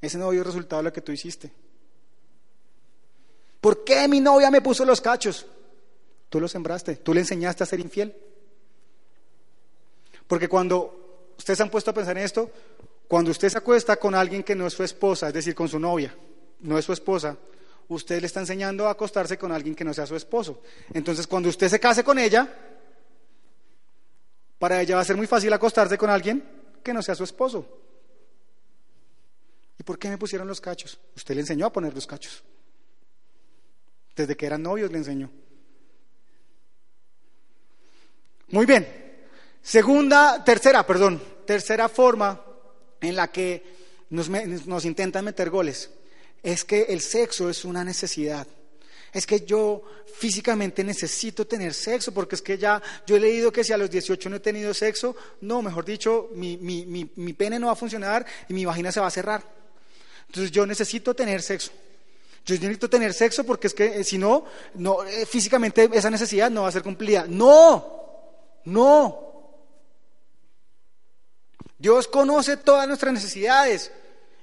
[0.00, 1.52] Ese novio es resultado de lo que tú hiciste.
[3.60, 5.46] ¿Por qué mi novia me puso los cachos?
[6.28, 8.14] Tú lo sembraste, tú le enseñaste a ser infiel.
[10.26, 11.03] Porque cuando
[11.36, 12.50] ustedes han puesto a pensar en esto,
[13.08, 15.78] cuando usted se acuesta con alguien que no es su esposa, es decir, con su
[15.78, 16.14] novia,
[16.60, 17.36] no es su esposa,
[17.88, 20.62] usted le está enseñando a acostarse con alguien que no sea su esposo.
[20.92, 22.48] Entonces, cuando usted se case con ella,
[24.58, 26.42] para ella va a ser muy fácil acostarse con alguien
[26.82, 27.66] que no sea su esposo.
[29.78, 30.98] ¿Y por qué me pusieron los cachos?
[31.16, 32.42] Usted le enseñó a poner los cachos.
[34.16, 35.30] Desde que eran novios le enseñó.
[38.48, 39.03] Muy bien.
[39.64, 42.38] Segunda, tercera, perdón, tercera forma
[43.00, 43.64] en la que
[44.10, 45.88] nos, nos intentan meter goles
[46.42, 48.46] es que el sexo es una necesidad.
[49.10, 49.82] Es que yo
[50.18, 53.90] físicamente necesito tener sexo, porque es que ya yo he leído que si a los
[53.90, 57.72] 18 no he tenido sexo, no, mejor dicho, mi, mi, mi, mi pene no va
[57.72, 59.42] a funcionar y mi vagina se va a cerrar.
[60.26, 61.72] Entonces yo necesito tener sexo.
[62.44, 66.50] Yo necesito tener sexo porque es que eh, si no, no eh, físicamente esa necesidad
[66.50, 67.24] no va a ser cumplida.
[67.26, 69.23] No, no.
[71.84, 73.92] Dios conoce todas nuestras necesidades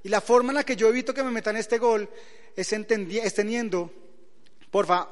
[0.04, 2.08] y la forma en la que yo evito que me metan este gol
[2.56, 3.92] es, es teniendo,
[4.70, 5.10] porfa,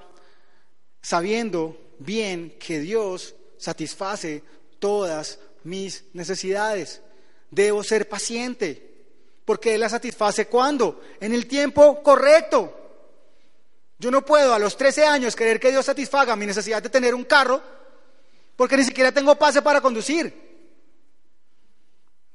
[1.02, 4.44] sabiendo bien que Dios satisface
[4.78, 7.02] todas mis necesidades.
[7.50, 9.08] Debo ser paciente.
[9.44, 11.02] Porque Él la satisface cuando?
[11.20, 12.72] En el tiempo correcto.
[13.98, 17.16] Yo no puedo a los 13 años querer que Dios satisfaga mi necesidad de tener
[17.16, 17.60] un carro
[18.56, 20.49] porque ni siquiera tengo pase para conducir.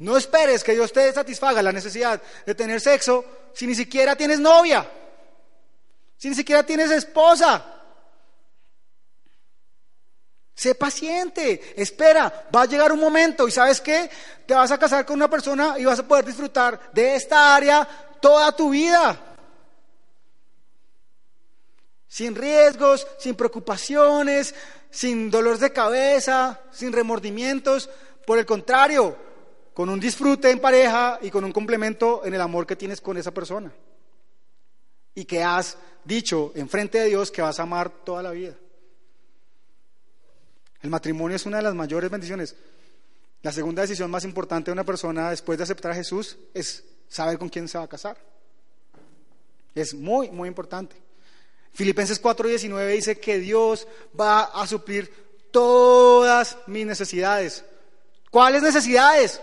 [0.04, 4.38] No esperes que Dios te satisfaga la necesidad de tener sexo si ni siquiera tienes
[4.38, 4.86] novia,
[6.18, 7.64] si ni siquiera tienes esposa.
[10.54, 14.10] Sé paciente, espera, va a llegar un momento y sabes qué,
[14.44, 17.88] te vas a casar con una persona y vas a poder disfrutar de esta área
[18.20, 19.18] toda tu vida.
[22.06, 24.54] Sin riesgos, sin preocupaciones,
[24.90, 27.88] sin dolores de cabeza, sin remordimientos.
[28.26, 29.24] Por el contrario,
[29.74, 33.16] con un disfrute en pareja y con un complemento en el amor que tienes con
[33.16, 33.72] esa persona.
[35.16, 38.54] Y que has dicho en frente de Dios que vas a amar toda la vida.
[40.80, 42.54] El matrimonio es una de las mayores bendiciones.
[43.42, 47.38] La segunda decisión más importante de una persona después de aceptar a Jesús es saber
[47.38, 48.16] con quién se va a casar.
[49.74, 50.96] Es muy, muy importante.
[51.72, 55.12] Filipenses 4:19 dice que Dios va a suplir
[55.50, 57.64] todas mis necesidades.
[58.30, 59.40] ¿Cuáles necesidades?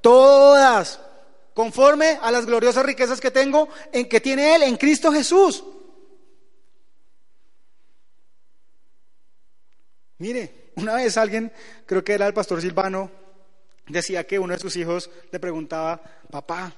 [0.00, 1.00] Todas,
[1.54, 5.64] conforme a las gloriosas riquezas que tengo, en que tiene Él, en Cristo Jesús.
[10.18, 11.52] Mire, una vez alguien,
[11.86, 13.10] creo que era el pastor Silvano,
[13.88, 16.74] decía que uno de sus hijos le preguntaba, papá,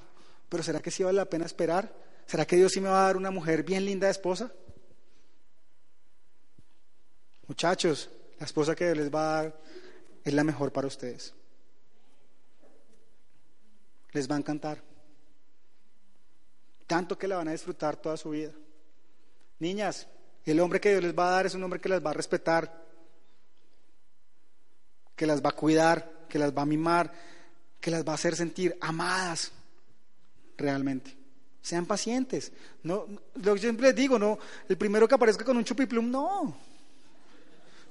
[0.47, 1.93] pero ¿será que sí vale la pena esperar?
[2.25, 4.51] ¿Será que Dios sí me va a dar una mujer bien linda de esposa?
[7.47, 9.59] Muchachos, la esposa que Dios les va a dar
[10.23, 11.33] es la mejor para ustedes
[14.11, 14.81] les va a encantar.
[16.87, 18.51] Tanto que la van a disfrutar toda su vida.
[19.59, 20.07] Niñas,
[20.45, 22.13] el hombre que Dios les va a dar es un hombre que las va a
[22.13, 22.85] respetar,
[25.15, 27.11] que las va a cuidar, que las va a mimar,
[27.79, 29.51] que las va a hacer sentir amadas
[30.57, 31.15] realmente.
[31.61, 32.51] Sean pacientes.
[32.83, 36.55] No, lo que siempre les digo, no, el primero que aparezca con un chupiplum, no.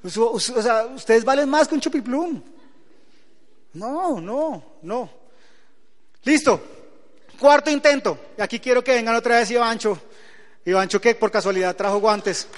[0.03, 2.43] O sea, ustedes valen más que un chupiplum.
[3.75, 5.18] No, no, no.
[6.25, 6.63] Listo.
[7.39, 8.19] Cuarto intento.
[8.37, 10.01] Y aquí quiero que vengan otra vez Ivancho.
[10.65, 12.49] Ivancho que por casualidad trajo guantes.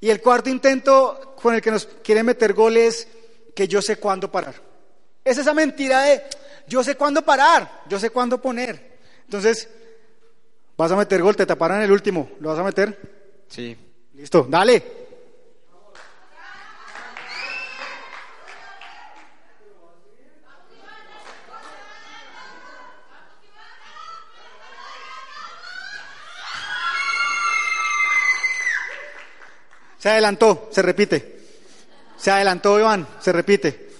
[0.00, 3.08] Y el cuarto intento con el que nos quiere meter goles,
[3.54, 4.54] que yo sé cuándo parar.
[5.24, 6.22] Es esa mentira de
[6.68, 8.98] yo sé cuándo parar, yo sé cuándo poner.
[9.24, 9.68] Entonces,
[10.76, 12.30] vas a meter gol, te taparán el último.
[12.40, 12.98] ¿Lo vas a meter?
[13.48, 13.76] Sí.
[14.14, 15.05] Listo, dale.
[30.06, 31.40] Se adelantó, se repite.
[32.16, 33.90] Se adelantó Iván, se repite.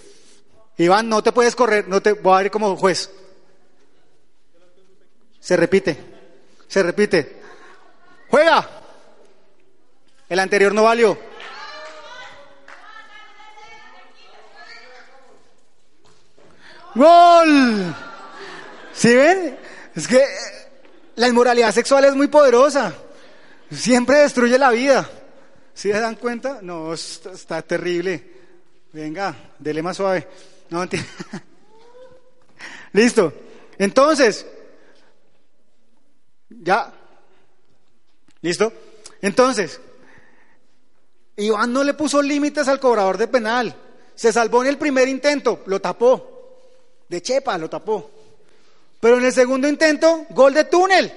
[0.76, 3.10] Iván, no te puedes correr, no te voy a ir como juez.
[5.40, 5.98] Se repite,
[6.68, 7.42] se repite.
[8.28, 8.70] Juega.
[10.28, 11.18] El anterior no valió.
[16.94, 17.96] ¡Gol!
[18.92, 19.58] ¿Sí ven?
[19.92, 20.24] Es que
[21.16, 22.94] la inmoralidad sexual es muy poderosa.
[23.72, 25.10] Siempre destruye la vida.
[25.76, 26.60] ¿Sí se dan cuenta?
[26.62, 28.22] No, está, terrible.
[28.94, 30.26] Venga, dele más suave.
[30.70, 30.82] No,
[32.94, 33.30] Listo.
[33.76, 34.46] Entonces,
[36.48, 36.90] ya.
[38.40, 38.72] ¿Listo?
[39.20, 39.78] Entonces,
[41.36, 43.76] Iván no le puso límites al cobrador de penal.
[44.14, 46.64] Se salvó en el primer intento, lo tapó.
[47.06, 48.10] De chepa, lo tapó.
[48.98, 51.12] Pero en el segundo intento, gol de túnel.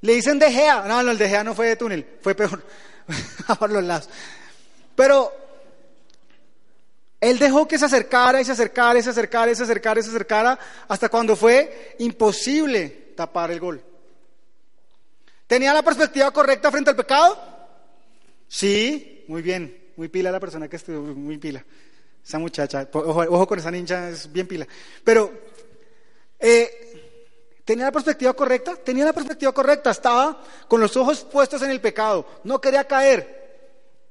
[0.00, 0.86] Le dicen de Gea.
[0.88, 2.64] No, no, el de Gea no fue de túnel, fue peor.
[3.58, 4.08] por los lados.
[4.94, 5.32] Pero
[7.20, 10.02] él dejó que se acercara y se acercara y se acercara y se acercara y
[10.02, 13.82] se acercara hasta cuando fue imposible tapar el gol.
[15.46, 17.38] ¿Tenía la perspectiva correcta frente al pecado?
[18.48, 21.64] Sí, muy bien, muy pila la persona que estuvo, muy pila.
[22.24, 24.66] Esa muchacha, ojo, con esa ninja, es bien pila.
[25.04, 25.32] Pero,
[26.40, 26.91] eh,
[27.64, 28.76] ¿tenía la perspectiva correcta?
[28.76, 33.42] Tenía la perspectiva correcta, estaba con los ojos puestos en el pecado, no quería caer.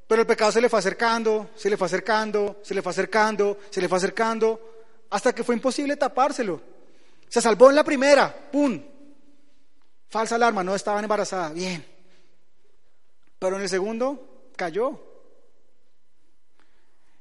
[0.07, 3.57] Pero el pecado se le fue acercando, se le fue acercando, se le fue acercando,
[3.69, 4.59] se le fue acercando,
[5.09, 6.61] hasta que fue imposible tapárselo.
[7.29, 8.83] Se salvó en la primera, ¡pum!
[10.09, 11.85] Falsa alarma, no estaba embarazada, bien.
[13.39, 14.99] Pero en el segundo cayó.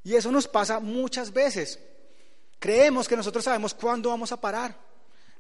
[0.03, 1.79] Y eso nos pasa muchas veces.
[2.59, 4.77] Creemos que nosotros sabemos cuándo vamos a parar.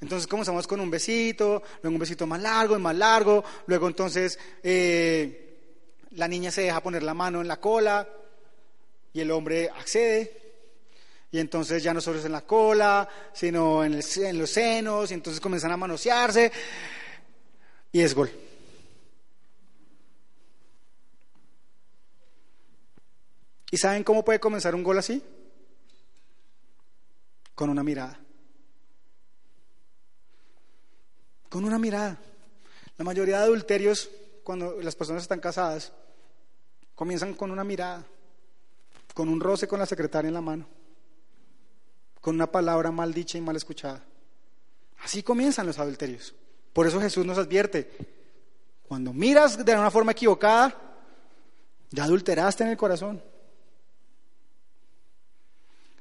[0.01, 4.38] Entonces comenzamos con un besito, luego un besito más largo y más largo, luego entonces
[4.62, 5.59] eh,
[6.12, 8.09] la niña se deja poner la mano en la cola
[9.12, 10.38] y el hombre accede.
[11.32, 15.14] Y entonces ya no solo es en la cola, sino en, en los senos, y
[15.14, 16.51] entonces comienzan a manosearse
[17.92, 18.30] y es gol.
[23.70, 25.22] ¿Y saben cómo puede comenzar un gol así?
[27.55, 28.18] Con una mirada.
[31.51, 32.16] Con una mirada.
[32.96, 34.09] La mayoría de adulterios,
[34.42, 35.92] cuando las personas están casadas,
[36.94, 38.07] comienzan con una mirada,
[39.12, 40.66] con un roce con la secretaria en la mano,
[42.20, 44.03] con una palabra mal dicha y mal escuchada.
[45.03, 46.34] Así comienzan los adulterios.
[46.72, 47.90] Por eso Jesús nos advierte,
[48.86, 50.76] cuando miras de una forma equivocada,
[51.90, 53.22] ya adulteraste en el corazón.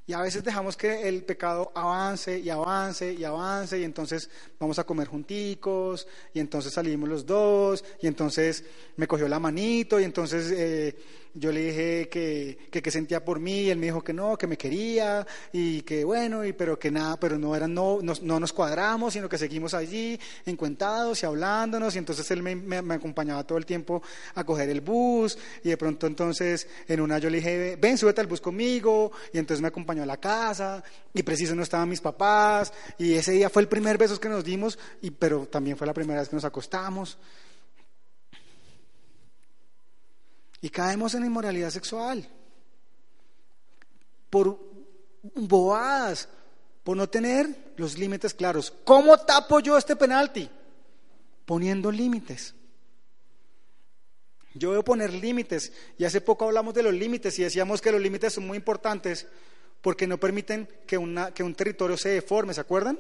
[0.10, 4.28] Y a veces dejamos que el pecado avance y avance y avance y entonces
[4.60, 8.64] vamos a comer junticos y entonces salimos los dos y entonces
[8.96, 10.98] me cogió la manito y entonces eh,
[11.34, 14.48] yo le dije que, que, sentía por mí y él me dijo que no, que
[14.48, 18.54] me quería y que bueno, y pero que nada, pero no, eran, no, no, nos
[18.54, 23.58] cuadramos, sino que seguimos allí encuentados y hablándonos y entonces él me, me, acompañaba todo
[23.58, 24.02] el tiempo
[24.36, 28.22] a coger el bus y de pronto entonces en una yo le dije, ven, súbete
[28.22, 32.02] al bus conmigo y entonces me acompañó a la casa y preciso no estaban mis
[32.02, 35.88] papás y ese día fue el primer beso que nos dimos, y, pero también fue
[35.88, 37.18] la primera vez que nos acostamos.
[40.62, 42.28] Y caemos en inmoralidad sexual.
[44.30, 44.60] Por
[45.34, 46.28] bobadas,
[46.84, 48.74] por no tener los límites claros.
[48.84, 50.50] ¿Cómo tapo yo este penalti?
[51.46, 52.54] Poniendo límites.
[54.54, 55.72] Yo debo poner límites.
[55.98, 59.28] Y hace poco hablamos de los límites y decíamos que los límites son muy importantes
[59.82, 62.54] porque no permiten que, una, que un territorio se deforme.
[62.54, 63.00] ¿Se acuerdan?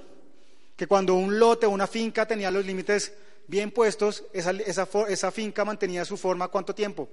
[0.76, 3.12] Que cuando un lote o una finca tenía los límites
[3.47, 7.10] bien puestos, esa, esa, esa finca mantenía su forma cuánto tiempo?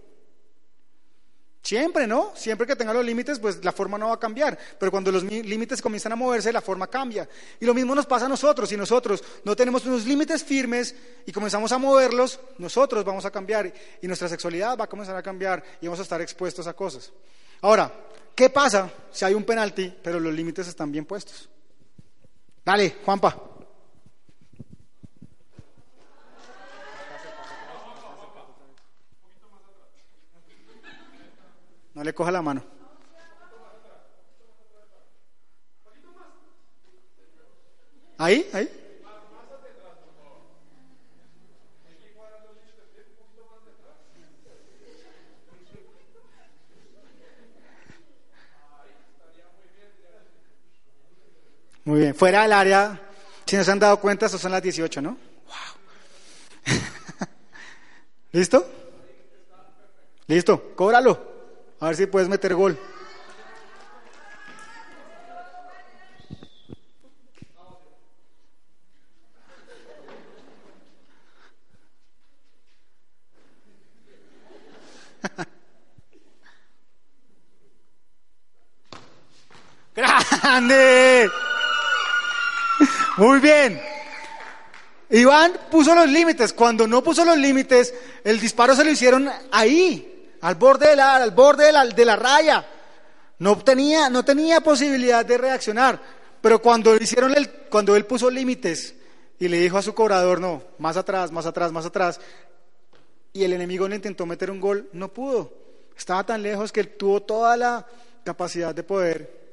[1.67, 2.31] Siempre, ¿no?
[2.37, 4.57] Siempre que tenga los límites, pues la forma no va a cambiar.
[4.79, 7.29] Pero cuando los límites comienzan a moverse, la forma cambia.
[7.59, 8.69] Y lo mismo nos pasa a nosotros.
[8.69, 10.95] Si nosotros no tenemos unos límites firmes
[11.27, 13.73] y comenzamos a moverlos, nosotros vamos a cambiar.
[14.01, 17.13] Y nuestra sexualidad va a comenzar a cambiar y vamos a estar expuestos a cosas.
[17.63, 17.93] Ahora,
[18.33, 21.49] ¿qué pasa si hay un penalti, pero los límites están bien puestos?
[22.65, 23.56] Dale, Juanpa.
[31.97, 32.63] No le coja la mano.
[38.19, 38.83] Ahí, ahí.
[51.85, 53.01] Muy bien, fuera del área,
[53.47, 55.17] si no se han dado cuenta, estos son las 18, ¿no?
[55.47, 56.77] Wow.
[58.33, 58.69] ¿Listo?
[60.27, 60.75] ¿Listo?
[60.77, 61.36] Cóbralo.
[61.79, 62.79] A ver si puedes meter gol.
[79.95, 81.31] ¡Grande!
[83.19, 83.81] Muy bien.
[85.11, 86.55] Iván puso los límites.
[86.55, 87.93] Cuando no puso los límites,
[88.25, 92.05] el disparo se lo hicieron ahí al borde de la, al borde de la, de
[92.05, 92.67] la raya.
[93.39, 96.01] No tenía, no tenía posibilidad de reaccionar.
[96.41, 98.95] Pero cuando hicieron el, cuando él puso límites
[99.39, 102.21] y le dijo a su cobrador, no, más atrás, más atrás, más atrás,
[103.33, 105.53] y el enemigo le intentó meter un gol, no pudo.
[105.97, 107.87] Estaba tan lejos que él tuvo toda la
[108.25, 109.49] capacidad de poder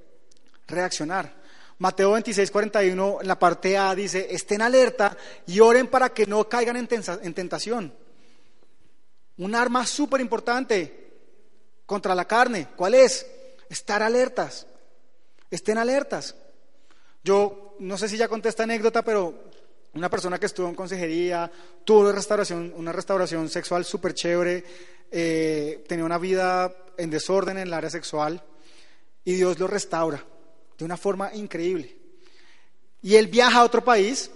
[0.67, 1.34] reaccionar.
[1.79, 5.17] Mateo 26, 41, en la parte A dice, estén alerta
[5.47, 6.88] y oren para que no caigan en,
[7.23, 7.93] en tentación.
[9.38, 11.11] Un arma súper importante
[11.86, 12.69] contra la carne.
[12.75, 13.25] ¿Cuál es?
[13.69, 14.67] Estar alertas.
[15.49, 16.36] Estén alertas.
[17.23, 19.51] Yo no sé si ya conté esta anécdota, pero
[19.93, 21.51] una persona que estuvo en consejería,
[21.84, 24.63] tuvo restauración, una restauración sexual súper chévere,
[25.11, 28.43] eh, tenía una vida en desorden en el área sexual
[29.23, 30.23] y Dios lo restaura
[30.77, 31.95] de una forma increíble.
[33.01, 34.31] Y él viaja a otro país,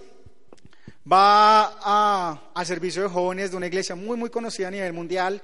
[1.10, 5.42] va al servicio de jóvenes de una iglesia muy, muy conocida a nivel mundial,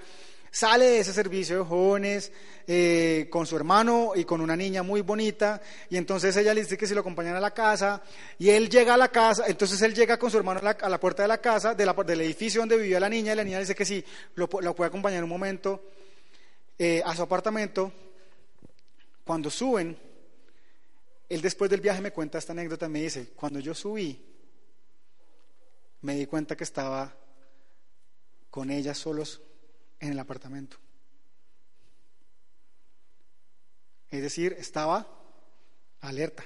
[0.51, 2.31] sale de ese servicio de jóvenes
[2.67, 6.77] eh, con su hermano y con una niña muy bonita, y entonces ella le dice
[6.77, 8.03] que se lo acompañan a la casa,
[8.37, 11.23] y él llega a la casa, entonces él llega con su hermano a la, puerta
[11.23, 13.75] de la casa, de la, del edificio donde vivía la niña, y la niña dice
[13.75, 14.03] que sí,
[14.35, 15.89] lo, puede acompañar un momento
[16.77, 17.91] eh, a su apartamento.
[19.23, 19.97] Cuando suben,
[21.29, 24.32] él después del viaje me cuenta esta anécdota, me dice, cuando yo subí,
[26.03, 27.15] me di cuenta que estaba
[28.51, 29.41] con ella solos
[29.99, 30.77] en el apartamento.
[34.11, 35.07] Es decir, estaba
[36.01, 36.43] alerta.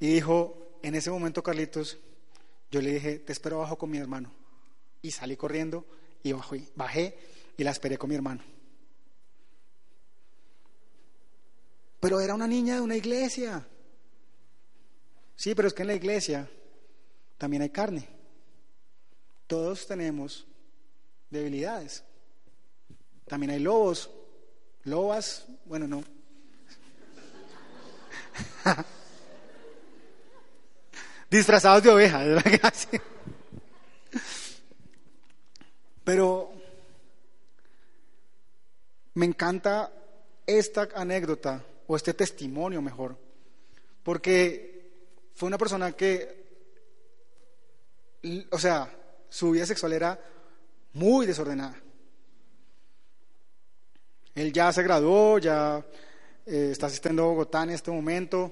[0.00, 1.98] Y dijo, en ese momento, Carlitos,
[2.70, 4.32] yo le dije, te espero abajo con mi hermano.
[5.00, 5.86] Y salí corriendo
[6.24, 7.18] y bajé, bajé
[7.56, 8.42] y la esperé con mi hermano.
[12.00, 13.66] Pero era una niña de una iglesia.
[15.36, 16.50] Sí, pero es que en la iglesia
[17.38, 18.08] también hay carne.
[19.46, 20.46] Todos tenemos
[21.30, 22.04] debilidades.
[23.26, 24.10] También hay lobos,
[24.84, 26.04] lobas, bueno, no.
[31.30, 32.88] Disfrazados de ovejas,
[36.04, 36.52] Pero
[39.14, 39.90] me encanta
[40.46, 43.16] esta anécdota, o este testimonio mejor,
[44.02, 44.92] porque
[45.34, 46.43] fue una persona que,
[48.50, 48.90] o sea,
[49.28, 50.18] su vida sexual era
[50.94, 51.76] muy desordenada.
[54.34, 55.84] Él ya se graduó, ya
[56.46, 58.50] eh, está asistiendo a Bogotá en este momento,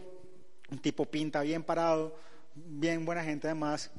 [0.70, 2.16] un tipo pinta bien parado,
[2.55, 3.91] bien buena gente además,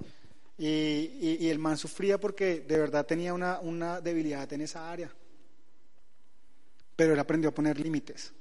[0.58, 5.12] y, el man sufría porque de verdad tenía una, una debilidad en esa área.
[6.96, 8.32] Pero él aprendió a poner límites.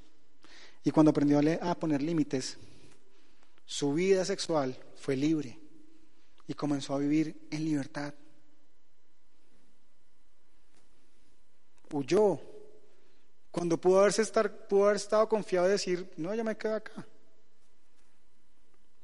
[0.85, 2.59] Y cuando aprendió a poner límites,
[3.64, 5.61] su vida sexual fue libre
[6.47, 8.14] y comenzó a vivir en libertad.
[11.93, 12.40] huyó.
[13.51, 17.07] Cuando pudo, haberse estar, pudo haber estado confiado de decir, no, ya me quedo acá.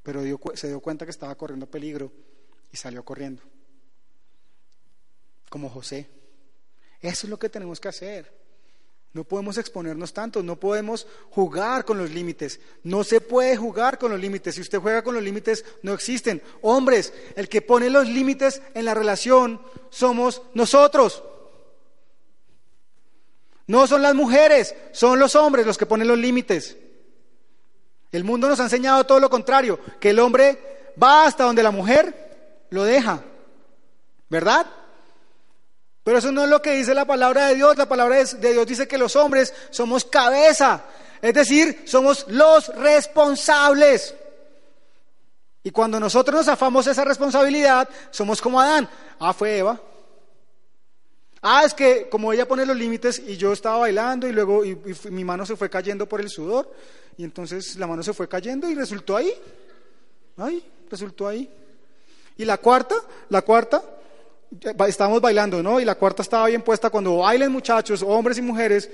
[0.03, 0.23] Pero
[0.55, 2.11] se dio cuenta que estaba corriendo peligro
[2.73, 3.43] y salió corriendo.
[5.51, 6.09] Como José.
[7.01, 8.33] Eso es lo que tenemos que hacer.
[9.15, 12.61] No podemos exponernos tanto, no podemos jugar con los límites.
[12.83, 14.55] No se puede jugar con los límites.
[14.55, 16.43] Si usted juega con los límites, no existen.
[16.61, 21.23] Hombres, el que pone los límites en la relación somos nosotros.
[23.67, 26.77] No son las mujeres, son los hombres los que ponen los límites.
[28.13, 31.71] El mundo nos ha enseñado todo lo contrario, que el hombre va hasta donde la
[31.71, 33.23] mujer lo deja.
[34.31, 34.67] ¿Verdad?
[36.09, 37.77] Pero eso no es lo que dice la palabra de Dios.
[37.77, 40.85] La palabra de Dios dice que los hombres somos cabeza,
[41.21, 44.15] es decir, somos los responsables.
[45.63, 48.89] Y cuando nosotros nos afamos esa responsabilidad, somos como Adán.
[49.21, 49.79] Ah, fue Eva.
[51.43, 54.63] Ah, es que como ella pone los límites y yo estaba bailando y luego
[55.11, 56.73] mi mano se fue cayendo por el sudor
[57.19, 59.31] y entonces la mano se fue cayendo y resultó ahí.
[60.39, 61.51] Ahí, resultó ahí.
[62.39, 62.95] Y la cuarta,
[63.29, 63.83] la cuarta,
[64.87, 65.81] estábamos bailando, ¿no?
[65.81, 68.91] Y la cuarta estaba bien puesta cuando bailen muchachos, hombres y mujeres.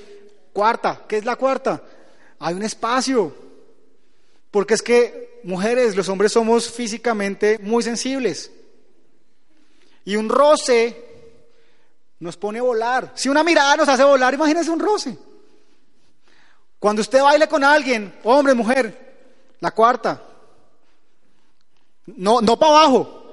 [0.53, 1.83] Cuarta, ¿qué es la cuarta?
[2.39, 3.35] Hay un espacio.
[4.51, 8.51] Porque es que mujeres, los hombres somos físicamente muy sensibles.
[10.05, 11.05] Y un roce
[12.21, 13.13] nos pone a volar.
[13.15, 15.17] Si una mirada nos hace volar, imagínese un roce.
[16.79, 20.23] Cuando usted baile con alguien, hombre, mujer, la cuarta,
[22.07, 23.24] no, no para abajo.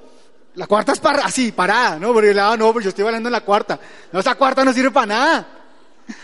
[0.56, 2.14] La cuarta es para así, parada, ¿no?
[2.14, 3.80] Porque lado no, pero yo estoy bailando en la cuarta.
[4.12, 5.58] No, esa cuarta no sirve para nada.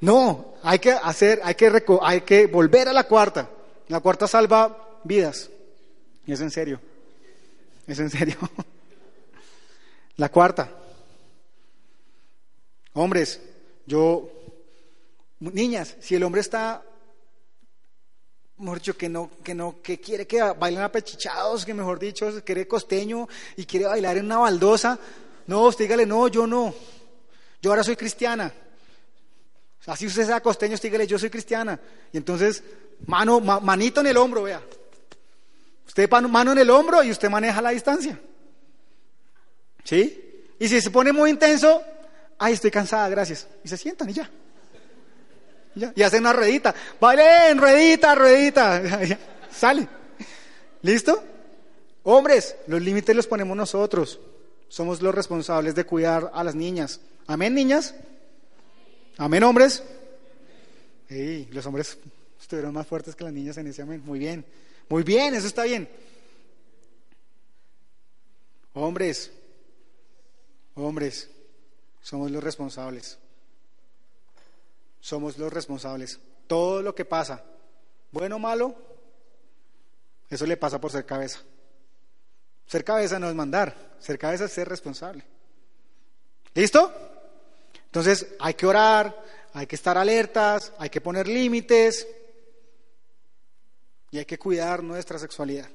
[0.00, 3.50] No, hay que hacer, hay que, hay que volver a la cuarta.
[3.88, 5.50] La cuarta salva vidas.
[6.24, 6.80] Y es en serio.
[7.86, 8.36] Es en serio.
[10.16, 10.68] La cuarta.
[12.92, 13.40] Hombres,
[13.86, 14.30] yo,
[15.38, 16.82] niñas, si el hombre está,
[18.58, 22.66] mejor dicho, que no, que no, que quiere que bailen apechichados, que mejor dicho, quiere
[22.66, 24.98] costeño y quiere bailar en una baldosa,
[25.46, 26.74] no, usted dígale, no, yo no.
[27.62, 28.52] Yo ahora soy cristiana.
[29.86, 31.80] Así usted sea costeño, dígale, yo soy cristiana.
[32.12, 32.62] Y entonces,
[33.06, 34.62] mano, manito en el hombro, vea.
[35.86, 38.20] Usted mano en el hombro y usted maneja la distancia.
[39.84, 40.44] ¿Sí?
[40.58, 41.82] Y si se pone muy intenso,
[42.38, 43.48] ay, estoy cansada, gracias.
[43.64, 44.30] Y se sientan y ya.
[45.74, 45.92] Ya.
[45.94, 46.74] y hacen una ruedita.
[47.00, 48.82] Vale, ruedita, ruedita.
[49.50, 49.88] Sale.
[50.82, 51.22] ¿Listo?
[52.04, 54.20] Hombres, los límites los ponemos nosotros.
[54.68, 57.00] Somos los responsables de cuidar a las niñas.
[57.26, 57.94] Amén, niñas.
[59.16, 59.82] Amén, hombres.
[61.08, 61.98] Sí, los hombres
[62.40, 64.02] estuvieron más fuertes que las niñas en ese amén.
[64.04, 64.44] Muy bien.
[64.88, 65.88] Muy bien, eso está bien.
[68.74, 69.32] Hombres,
[70.74, 71.28] hombres,
[72.00, 73.18] somos los responsables.
[75.08, 76.20] Somos los responsables.
[76.46, 77.42] Todo lo que pasa,
[78.10, 78.74] bueno o malo,
[80.28, 81.40] eso le pasa por ser cabeza.
[82.66, 85.24] Ser cabeza no es mandar, ser cabeza es ser responsable.
[86.52, 86.92] ¿Listo?
[87.86, 92.06] Entonces hay que orar, hay que estar alertas, hay que poner límites
[94.10, 95.70] y hay que cuidar nuestra sexualidad.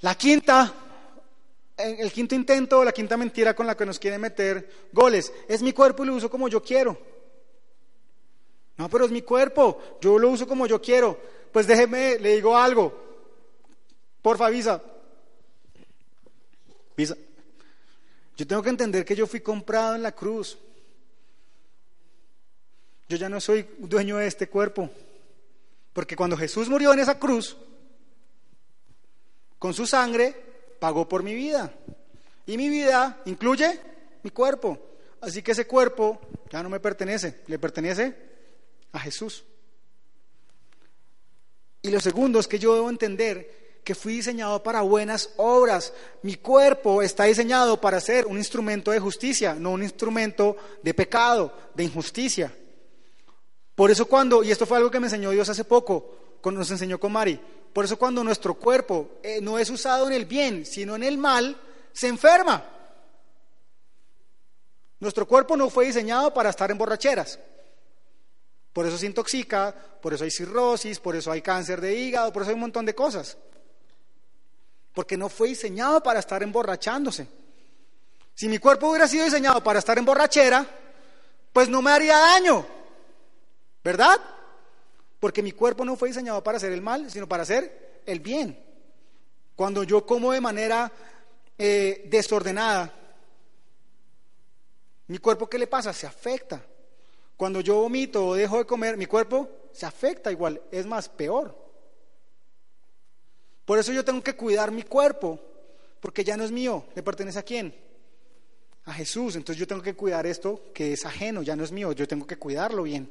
[0.00, 0.74] La quinta,
[1.78, 5.72] el quinto intento, la quinta mentira con la que nos quieren meter goles, es mi
[5.72, 7.15] cuerpo y lo uso como yo quiero.
[8.76, 11.18] No, pero es mi cuerpo, yo lo uso como yo quiero.
[11.52, 12.92] Pues déjeme, le digo algo.
[14.20, 14.82] Porfa, Visa.
[16.96, 17.16] Visa.
[18.36, 20.58] Yo tengo que entender que yo fui comprado en la cruz.
[23.08, 24.90] Yo ya no soy dueño de este cuerpo.
[25.94, 27.56] Porque cuando Jesús murió en esa cruz,
[29.58, 30.34] con su sangre
[30.78, 31.72] pagó por mi vida.
[32.44, 33.80] Y mi vida incluye
[34.22, 34.78] mi cuerpo.
[35.22, 36.20] Así que ese cuerpo
[36.50, 38.35] ya no me pertenece, le pertenece
[38.96, 39.44] a Jesús.
[41.82, 45.92] Y lo segundo es que yo debo entender que fui diseñado para buenas obras.
[46.22, 51.52] Mi cuerpo está diseñado para ser un instrumento de justicia, no un instrumento de pecado,
[51.74, 52.52] de injusticia.
[53.76, 56.16] Por eso cuando, y esto fue algo que me enseñó Dios hace poco,
[56.52, 57.40] nos enseñó con Mari,
[57.72, 61.18] por eso cuando nuestro cuerpo eh, no es usado en el bien, sino en el
[61.18, 61.56] mal,
[61.92, 62.64] se enferma.
[64.98, 67.38] Nuestro cuerpo no fue diseñado para estar en borracheras.
[68.76, 72.42] Por eso se intoxica, por eso hay cirrosis, por eso hay cáncer de hígado, por
[72.42, 73.38] eso hay un montón de cosas.
[74.92, 77.26] Porque no fue diseñado para estar emborrachándose.
[78.34, 80.66] Si mi cuerpo hubiera sido diseñado para estar en borrachera,
[81.54, 82.66] pues no me haría daño.
[83.82, 84.20] ¿Verdad?
[85.20, 88.62] Porque mi cuerpo no fue diseñado para hacer el mal, sino para hacer el bien.
[89.54, 90.92] Cuando yo como de manera
[91.56, 92.92] eh, desordenada,
[95.06, 95.94] mi cuerpo, ¿qué le pasa?
[95.94, 96.62] Se afecta.
[97.36, 101.54] Cuando yo vomito o dejo de comer, mi cuerpo se afecta igual, es más, peor.
[103.64, 105.38] Por eso yo tengo que cuidar mi cuerpo,
[106.00, 107.74] porque ya no es mío, ¿le pertenece a quién?
[108.84, 109.36] A Jesús.
[109.36, 112.26] Entonces yo tengo que cuidar esto que es ajeno, ya no es mío, yo tengo
[112.26, 113.10] que cuidarlo bien.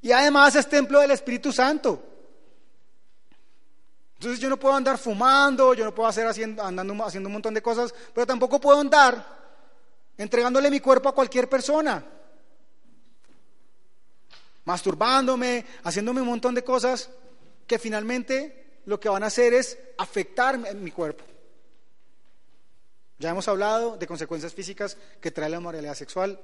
[0.00, 2.02] Y además es templo del Espíritu Santo.
[4.14, 7.52] Entonces yo no puedo andar fumando, yo no puedo hacer haciendo, andando, haciendo un montón
[7.52, 9.44] de cosas, pero tampoco puedo andar
[10.16, 12.04] entregándole mi cuerpo a cualquier persona.
[14.64, 17.10] Masturbándome, haciéndome un montón de cosas
[17.66, 21.24] que finalmente lo que van a hacer es afectar mi cuerpo.
[23.18, 26.38] Ya hemos hablado de consecuencias físicas que trae la moralidad sexual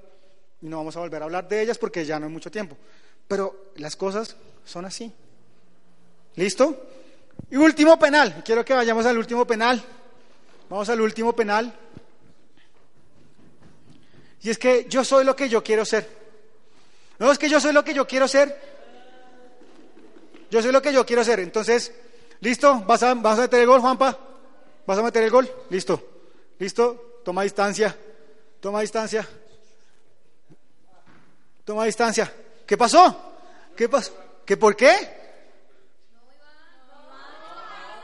[0.62, 2.77] y no vamos a volver a hablar de ellas porque ya no hay mucho tiempo.
[3.27, 5.12] Pero las cosas son así.
[6.37, 6.87] ¿Listo?
[7.51, 8.43] Y último penal.
[8.45, 9.83] Quiero que vayamos al último penal.
[10.68, 11.75] Vamos al último penal.
[14.43, 16.09] Y es que yo soy lo que yo quiero ser.
[17.21, 18.59] No es que yo soy lo que yo quiero ser.
[20.51, 21.39] Yo soy lo que yo quiero ser.
[21.41, 21.93] Entonces,
[22.41, 22.81] ¿listo?
[22.87, 24.18] ¿Vas a, vas a meter el gol, Juanpa?
[24.87, 25.49] ¿Vas a meter el gol?
[25.68, 26.03] Listo.
[26.59, 27.21] ¿Listo?
[27.23, 27.95] Toma distancia.
[28.59, 29.29] Toma distancia.
[31.62, 32.33] Toma distancia.
[32.66, 33.35] ¿Qué pasó?
[33.77, 34.16] ¿Qué pasó?
[34.47, 35.21] ¿Qué por qué?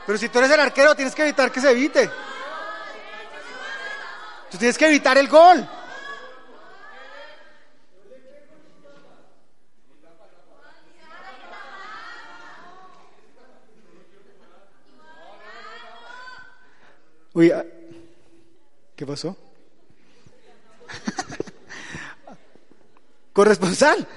[0.05, 2.07] Pero si tú eres el arquero, tienes que evitar que se evite.
[4.51, 5.67] Tú tienes que evitar el gol.
[17.37, 17.63] Uy, ah,
[18.95, 19.37] ¿qué pasó?
[23.31, 24.07] Corresponsal.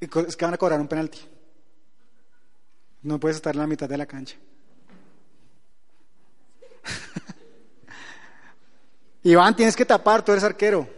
[0.00, 1.20] es que van a cobrar un penalti.
[3.02, 4.34] No puedes estar en la mitad de la cancha.
[9.22, 10.88] Iván, tienes que tapar, tú eres arquero.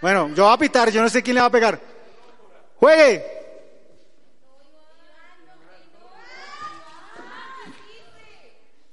[0.00, 1.80] Bueno, yo voy a pitar, yo no sé quién le va a pegar.
[2.74, 3.41] ¡Juegue!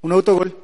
[0.01, 0.55] Un autogol.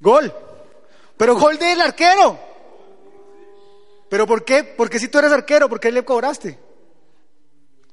[0.00, 0.32] Gol.
[1.16, 2.38] Pero gol del arquero.
[4.08, 4.62] ¿Pero por qué?
[4.62, 6.58] Porque si tú eres arquero, ¿por qué le cobraste?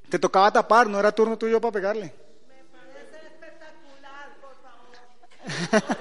[0.10, 2.14] Te tocaba tapar, no era turno tuyo para pegarle.
[2.48, 4.54] Me parece espectacular, por
[5.82, 5.98] favor.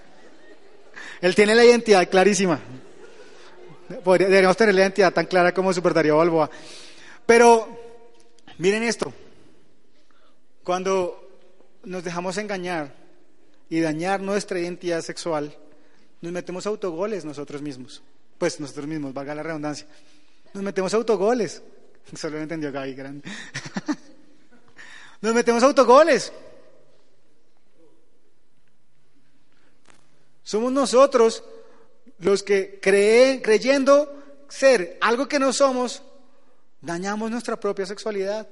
[1.24, 2.60] Él tiene la identidad clarísima.
[3.88, 6.50] Deberíamos tener la identidad tan clara como Super Darío Balboa.
[7.24, 7.66] Pero
[8.58, 9.10] miren esto.
[10.62, 11.26] Cuando
[11.84, 12.94] nos dejamos engañar
[13.70, 15.56] y dañar nuestra identidad sexual,
[16.20, 18.02] nos metemos autogoles nosotros mismos.
[18.36, 19.86] Pues nosotros mismos, valga la redundancia.
[20.52, 21.62] Nos metemos autogoles.
[22.14, 23.30] Solo lo entendió Gaby, grande.
[25.22, 26.34] Nos metemos autogoles.
[30.44, 31.42] Somos nosotros
[32.18, 36.02] los que creyendo ser algo que no somos,
[36.80, 38.48] dañamos nuestra propia sexualidad.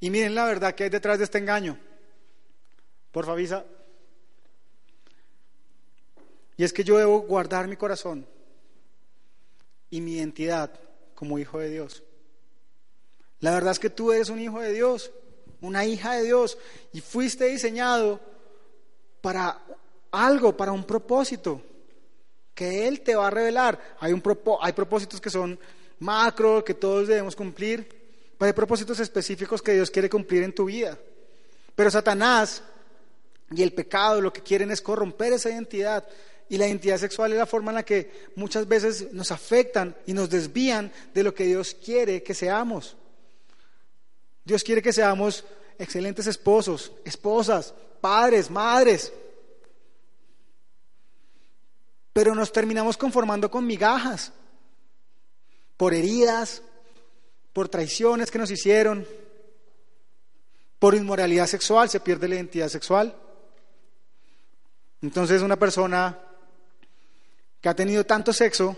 [0.00, 1.78] Y miren la verdad que hay detrás de este engaño.
[3.12, 3.40] Por favor,
[6.56, 8.26] Y es que yo debo guardar mi corazón
[9.90, 10.72] y mi identidad
[11.14, 12.02] como hijo de Dios.
[13.40, 15.10] La verdad es que tú eres un hijo de Dios,
[15.60, 16.56] una hija de Dios,
[16.92, 18.31] y fuiste diseñado
[19.22, 19.62] para
[20.10, 21.62] algo, para un propósito
[22.54, 23.96] que Él te va a revelar.
[24.00, 24.22] Hay, un
[24.60, 25.58] hay propósitos que son
[26.00, 27.88] macro, que todos debemos cumplir,
[28.36, 30.98] pero hay propósitos específicos que Dios quiere cumplir en tu vida.
[31.74, 32.62] Pero Satanás
[33.54, 36.06] y el pecado lo que quieren es corromper esa identidad.
[36.48, 40.12] Y la identidad sexual es la forma en la que muchas veces nos afectan y
[40.12, 42.96] nos desvían de lo que Dios quiere que seamos.
[44.44, 45.44] Dios quiere que seamos
[45.78, 49.10] excelentes esposos, esposas, padres, madres.
[52.12, 54.32] Pero nos terminamos conformando con migajas,
[55.78, 56.60] por heridas,
[57.54, 59.06] por traiciones que nos hicieron,
[60.78, 63.16] por inmoralidad sexual, se pierde la identidad sexual.
[65.00, 66.18] Entonces una persona
[67.60, 68.76] que ha tenido tanto sexo,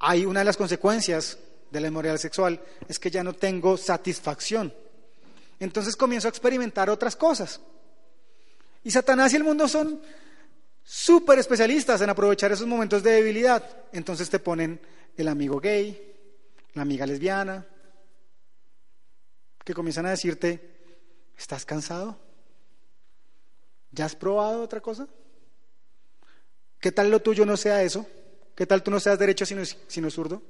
[0.00, 1.38] hay una de las consecuencias
[1.70, 4.72] de la inmoralidad sexual es que ya no tengo satisfacción.
[5.62, 7.60] Entonces comienzo a experimentar otras cosas.
[8.82, 10.02] Y Satanás y el mundo son
[10.82, 13.64] súper especialistas en aprovechar esos momentos de debilidad.
[13.92, 14.80] Entonces te ponen
[15.16, 16.16] el amigo gay,
[16.74, 17.64] la amiga lesbiana,
[19.64, 22.18] que comienzan a decirte, ¿estás cansado?
[23.92, 25.06] ¿Ya has probado otra cosa?
[26.80, 28.04] ¿Qué tal lo tuyo no sea eso?
[28.56, 30.42] ¿Qué tal tú no seas derecho sino, sino zurdo?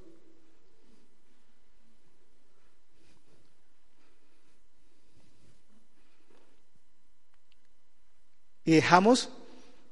[8.64, 9.30] Y dejamos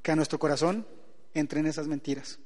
[0.02, 0.86] que a nuestro corazón
[1.34, 2.38] entren esas mentiras.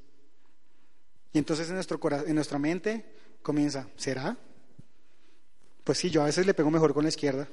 [1.32, 3.04] Y entonces en, nuestro en nuestra mente
[3.42, 4.36] comienza, ¿será?
[5.82, 7.48] Pues sí, yo a veces le pego mejor con la izquierda.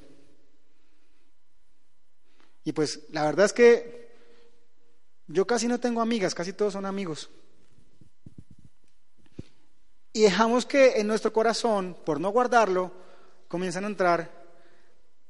[2.63, 4.11] Y pues la verdad es que
[5.27, 7.29] yo casi no tengo amigas, casi todos son amigos.
[10.13, 12.91] Y dejamos que en nuestro corazón, por no guardarlo,
[13.47, 14.29] comienzan a entrar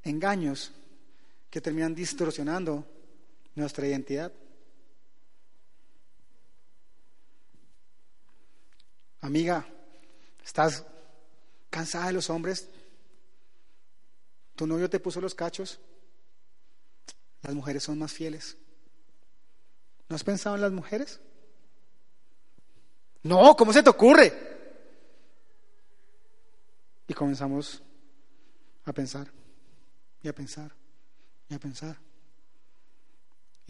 [0.03, 0.71] engaños
[1.49, 2.85] que terminan distorsionando
[3.55, 4.31] nuestra identidad.
[9.21, 9.65] Amiga,
[10.43, 10.85] ¿estás
[11.69, 12.69] cansada de los hombres?
[14.55, 15.79] ¿Tu novio te puso los cachos?
[17.41, 18.57] Las mujeres son más fieles.
[20.09, 21.19] ¿No has pensado en las mujeres?
[23.23, 24.33] No, ¿cómo se te ocurre?
[27.07, 27.81] Y comenzamos
[28.85, 29.31] a pensar,
[30.23, 30.71] y a pensar,
[31.49, 31.97] y a pensar.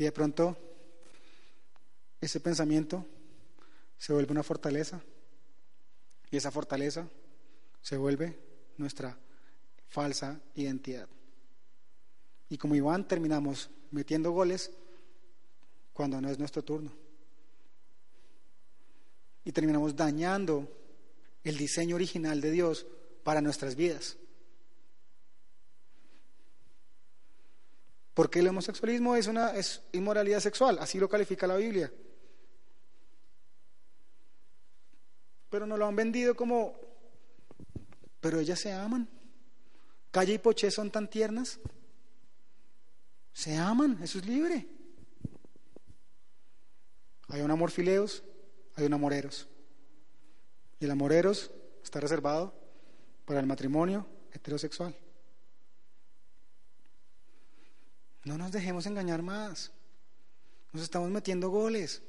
[0.02, 0.58] Y de pronto
[2.20, 3.06] ese pensamiento
[4.00, 5.00] se vuelve una fortaleza.
[6.32, 7.08] Y esa fortaleza
[7.84, 8.36] se vuelve
[8.78, 9.16] nuestra
[9.90, 11.08] falsa identidad.
[12.50, 14.72] Y como Iván terminamos metiendo goles
[15.94, 16.92] cuando no es nuestro turno.
[19.46, 20.68] Y terminamos dañando
[21.44, 22.88] el diseño original de Dios
[23.24, 24.18] para nuestras vidas.
[28.14, 29.54] Porque el homosexualismo es una
[29.94, 31.92] inmoralidad sexual, así lo califica la Biblia.
[35.50, 36.74] Pero nos lo han vendido como,
[38.20, 39.08] pero ellas se aman.
[40.12, 41.60] Calle y Poché son tan tiernas.
[43.34, 44.68] Se aman, eso es libre.
[47.30, 48.24] Hay un amor fileos,
[48.76, 49.48] hay un amoreros.
[50.80, 51.52] Y el amoreros
[51.82, 52.54] está reservado
[53.26, 54.96] para el matrimonio heterosexual.
[58.24, 59.72] No nos dejemos engañar más.
[60.72, 62.02] Nos estamos metiendo goles.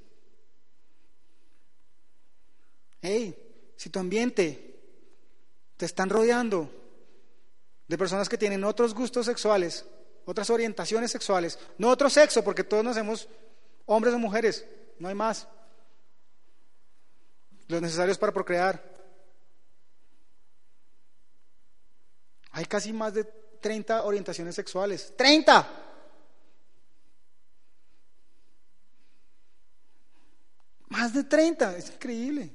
[3.00, 4.80] Hey, si tu ambiente
[5.76, 6.70] te están rodeando
[7.88, 9.84] de personas que tienen otros gustos sexuales,
[10.24, 13.28] otras orientaciones sexuales, no otro sexo, porque todos nacemos
[13.86, 14.64] hombres o mujeres,
[14.98, 15.48] no hay más.
[17.66, 18.80] Los necesarios para procrear.
[22.52, 25.12] Hay casi más de 30 orientaciones sexuales.
[25.16, 25.66] ¡30!
[31.02, 32.48] Más de 30, es increíble.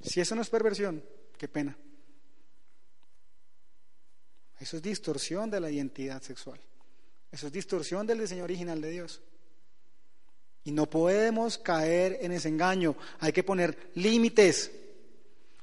[0.00, 1.02] Si eso no es perversión,
[1.36, 1.76] qué pena.
[4.60, 6.60] Eso es distorsión de la identidad sexual.
[7.32, 9.20] Eso es distorsión del diseño original de Dios.
[10.62, 12.94] Y no podemos caer en ese engaño.
[13.18, 14.70] Hay que poner límites.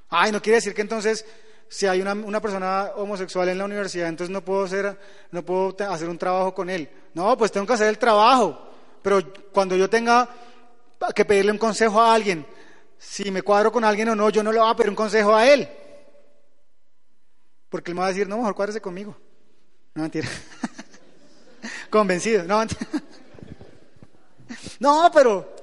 [0.09, 1.25] Ay, no quiere decir que entonces
[1.69, 4.99] si hay una, una, persona homosexual en la universidad, entonces no puedo, hacer,
[5.31, 6.89] no puedo hacer un trabajo con él.
[7.13, 8.71] No, pues tengo que hacer el trabajo.
[9.03, 10.27] Pero cuando yo tenga
[11.13, 12.45] que pedirle un consejo a alguien,
[12.97, 15.35] si me cuadro con alguien o no, yo no le voy a pedir un consejo
[15.35, 15.69] a él.
[17.69, 19.15] Porque él me va a decir, no, mejor cuádrese conmigo.
[19.93, 20.27] No, mentira.
[21.89, 22.87] Convencido, no, mentira.
[24.79, 25.55] No, pero,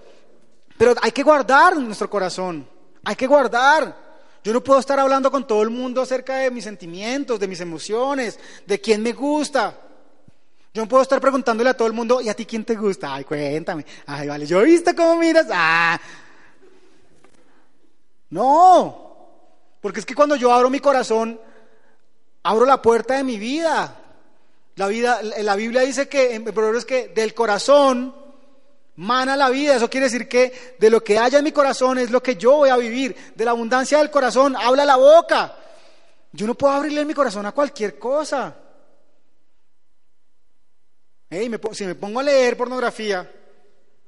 [0.76, 2.66] pero hay que guardar nuestro corazón.
[3.04, 3.94] Hay que guardar.
[4.42, 7.60] Yo no puedo estar hablando con todo el mundo acerca de mis sentimientos, de mis
[7.60, 9.78] emociones, de quién me gusta.
[10.72, 13.14] Yo no puedo estar preguntándole a todo el mundo, ¿y a ti quién te gusta?
[13.14, 13.84] Ay, cuéntame.
[14.06, 15.46] Ay, vale, yo he visto cómo miras.
[15.50, 16.00] Ah.
[18.30, 19.10] No,
[19.80, 21.40] porque es que cuando yo abro mi corazón,
[22.44, 23.96] abro la puerta de mi vida.
[24.76, 26.46] La, vida, la Biblia dice que, en
[26.76, 28.14] es que del corazón
[28.96, 29.74] mana la vida.
[29.74, 32.58] Eso quiere decir que de lo que haya en mi corazón es lo que yo
[32.58, 33.32] voy a vivir.
[33.34, 35.56] De la abundancia del corazón habla la boca.
[36.32, 38.54] Yo no puedo abrirle mi corazón a cualquier cosa.
[41.30, 43.30] Si me pongo a leer pornografía,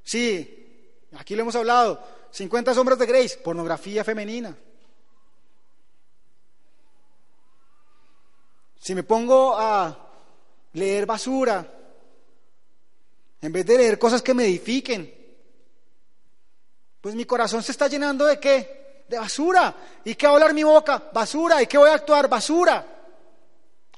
[0.02, 2.02] sí, aquí lo hemos hablado,
[2.32, 4.56] 50 sombras de Grace, pornografía femenina.
[8.80, 9.96] Si me pongo a
[10.72, 11.64] leer basura,
[13.40, 15.22] en vez de leer cosas que me edifiquen,
[17.00, 19.04] pues mi corazón se está llenando de qué?
[19.08, 19.74] De basura.
[20.04, 21.10] ¿Y qué va a hablar mi boca?
[21.12, 21.62] Basura.
[21.62, 22.28] ¿Y qué voy a actuar?
[22.28, 22.86] Basura.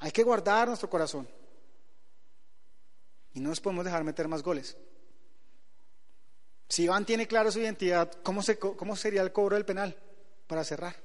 [0.01, 1.29] Hay que guardar nuestro corazón.
[3.35, 4.77] Y no nos podemos dejar meter más goles.
[6.69, 8.41] Si Iván tiene claro su identidad, ¿cómo,
[8.77, 9.97] ¿cómo sería el cobro del penal
[10.47, 10.97] para cerrar?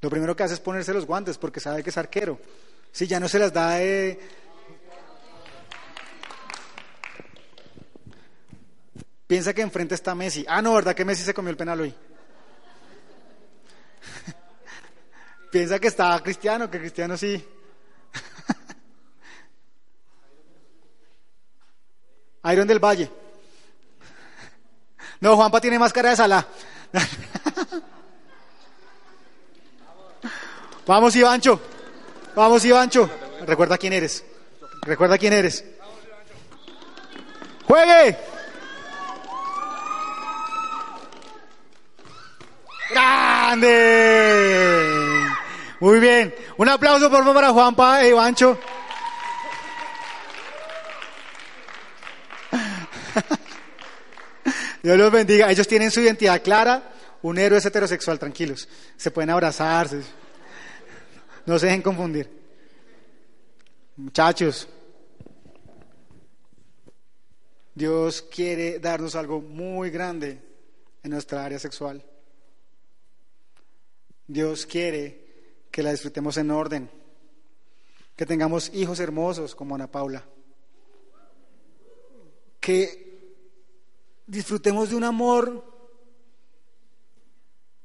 [0.00, 2.40] Lo primero que hace es ponerse los guantes porque sabe que es arquero.
[2.92, 4.18] Si ya no se las da de...
[9.26, 10.44] Piensa que enfrente está Messi.
[10.48, 11.94] Ah, no, ¿verdad que Messi se comió el penal hoy?
[15.50, 17.44] Piensa que está Cristiano, que Cristiano sí.
[22.52, 23.10] Iron del Valle.
[25.20, 26.46] No, Juanpa tiene más cara de sala.
[30.86, 31.60] Vamos, Ivancho.
[32.34, 33.10] Vamos, Ivancho.
[33.42, 34.24] Recuerda quién eres.
[34.82, 35.62] Recuerda quién eres.
[37.66, 38.16] ¡Juegue!
[42.90, 44.80] ¡Grande!
[45.80, 46.34] Muy bien.
[46.56, 48.58] Un aplauso por favor para Juanpa e Ivancho.
[54.82, 55.50] Dios los bendiga.
[55.50, 56.92] Ellos tienen su identidad clara.
[57.22, 58.68] Un héroe es heterosexual, tranquilos.
[58.96, 60.02] Se pueden abrazarse.
[61.46, 62.28] No se dejen confundir.
[63.96, 64.68] Muchachos,
[67.74, 70.38] Dios quiere darnos algo muy grande
[71.02, 72.02] en nuestra área sexual.
[74.30, 75.26] Dios quiere
[75.72, 76.88] que la disfrutemos en orden,
[78.14, 80.24] que tengamos hijos hermosos como Ana Paula,
[82.60, 83.34] que
[84.28, 85.64] disfrutemos de un amor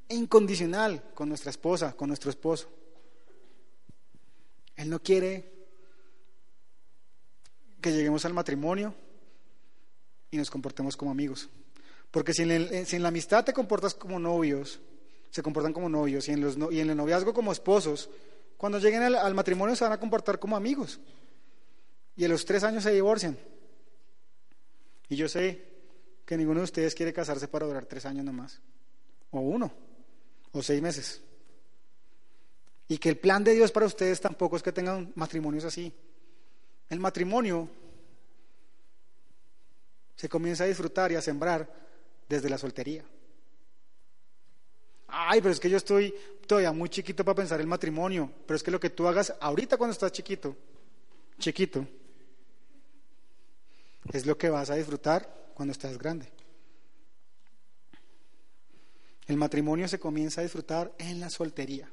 [0.10, 2.70] incondicional con nuestra esposa, con nuestro esposo.
[4.76, 5.52] Él no quiere
[7.82, 8.94] que lleguemos al matrimonio
[10.30, 11.50] y nos comportemos como amigos.
[12.12, 14.80] Porque si en, eh, la amistad te comportas como novios,
[15.36, 18.10] se comportan como novios, y en, los, y en el noviazgo como esposos,
[18.56, 20.98] cuando lleguen al, al, matrimonio se van a comportar como amigos.
[22.16, 23.38] Y a los tres años se divorcian.
[25.10, 25.62] Y yo sé
[26.26, 28.62] que ninguno de ustedes quiere casarse para durar tres años nomás.
[29.32, 29.74] O uno.
[30.54, 31.22] O seis meses.
[32.88, 35.92] Y que el plan de Dios para ustedes tampoco es que tengan matrimonios así.
[36.90, 37.68] El matrimonio
[40.16, 41.70] se comienza a disfrutar y a sembrar
[42.30, 43.04] desde la soltería.
[45.16, 46.14] Ay, pero es que yo estoy
[46.46, 49.78] todavía muy chiquito para pensar el matrimonio, pero es que lo que tú hagas ahorita
[49.78, 50.56] cuando estás chiquito,
[51.40, 51.88] chiquito,
[54.12, 56.30] es lo que vas a disfrutar cuando estás grande.
[59.28, 61.90] El matrimonio se comienza a disfrutar en la soltería.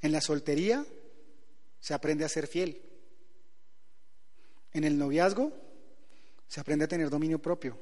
[0.00, 0.84] En la soltería
[1.78, 2.80] se aprende a ser fiel.
[4.72, 5.52] En el noviazgo
[6.48, 7.78] se aprende a tener dominio propio.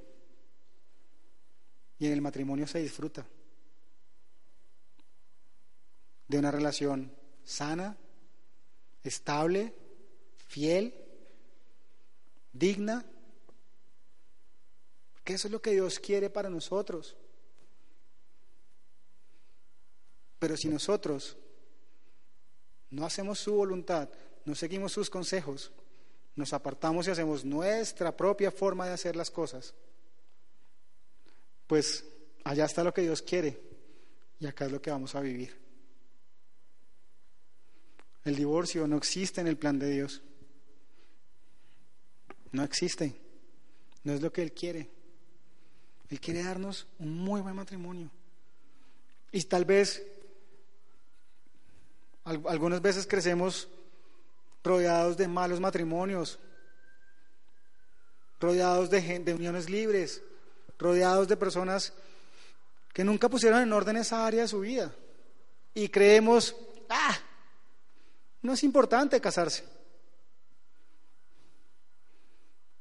[1.98, 3.26] Y en el matrimonio se disfruta
[6.28, 7.12] de una relación
[7.44, 7.96] sana,
[9.02, 9.74] estable,
[10.48, 10.94] fiel,
[12.52, 13.04] digna.
[15.24, 17.16] Que eso es lo que Dios quiere para nosotros.
[20.38, 21.36] Pero si nosotros
[22.90, 24.08] no hacemos su voluntad,
[24.44, 25.72] no seguimos sus consejos,
[26.36, 29.74] nos apartamos y hacemos nuestra propia forma de hacer las cosas,
[31.66, 32.04] pues
[32.44, 33.60] allá está lo que Dios quiere
[34.38, 35.65] y acá es lo que vamos a vivir.
[38.26, 40.20] El divorcio no existe en el plan de Dios.
[42.50, 43.14] No existe.
[44.02, 44.90] No es lo que Él quiere.
[46.10, 48.10] Él quiere darnos un muy buen matrimonio.
[49.30, 50.04] Y tal vez
[52.24, 53.68] algunas veces crecemos
[54.64, 56.40] rodeados de malos matrimonios,
[58.40, 60.20] rodeados de, de uniones libres,
[60.80, 61.92] rodeados de personas
[62.92, 64.92] que nunca pusieron en orden esa área de su vida.
[65.74, 66.56] Y creemos,
[66.88, 67.16] ah,
[68.42, 69.64] no es importante casarse.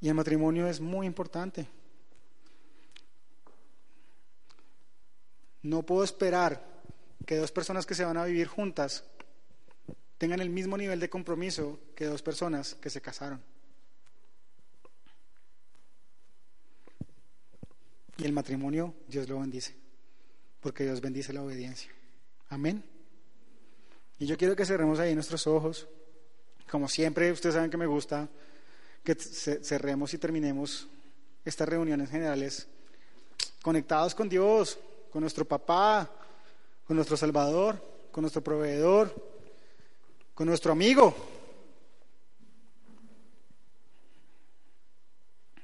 [0.01, 1.67] Y el matrimonio es muy importante.
[5.63, 6.63] No puedo esperar
[7.25, 9.03] que dos personas que se van a vivir juntas
[10.17, 13.41] tengan el mismo nivel de compromiso que dos personas que se casaron.
[18.17, 19.75] Y el matrimonio, Dios lo bendice,
[20.61, 21.91] porque Dios bendice la obediencia.
[22.49, 22.94] Amén.
[24.19, 25.87] Y yo quiero que cerremos ahí nuestros ojos.
[26.69, 28.29] Como siempre, ustedes saben que me gusta
[29.03, 30.87] que cerremos y terminemos
[31.43, 32.67] estas reuniones generales
[33.61, 34.79] conectados con Dios,
[35.11, 36.09] con nuestro papá,
[36.87, 39.13] con nuestro Salvador, con nuestro proveedor,
[40.33, 41.15] con nuestro amigo.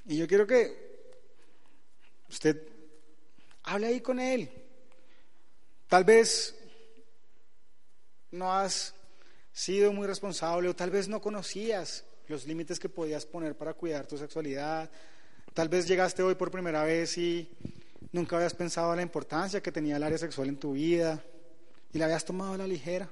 [0.05, 0.91] Y yo quiero que
[2.29, 2.61] usted
[3.63, 4.49] hable ahí con él.
[5.87, 6.55] Tal vez
[8.31, 8.95] no has
[9.51, 14.07] sido muy responsable o tal vez no conocías los límites que podías poner para cuidar
[14.07, 14.89] tu sexualidad.
[15.53, 17.49] Tal vez llegaste hoy por primera vez y
[18.11, 21.21] nunca habías pensado en la importancia que tenía el área sexual en tu vida
[21.91, 23.11] y la habías tomado a la ligera.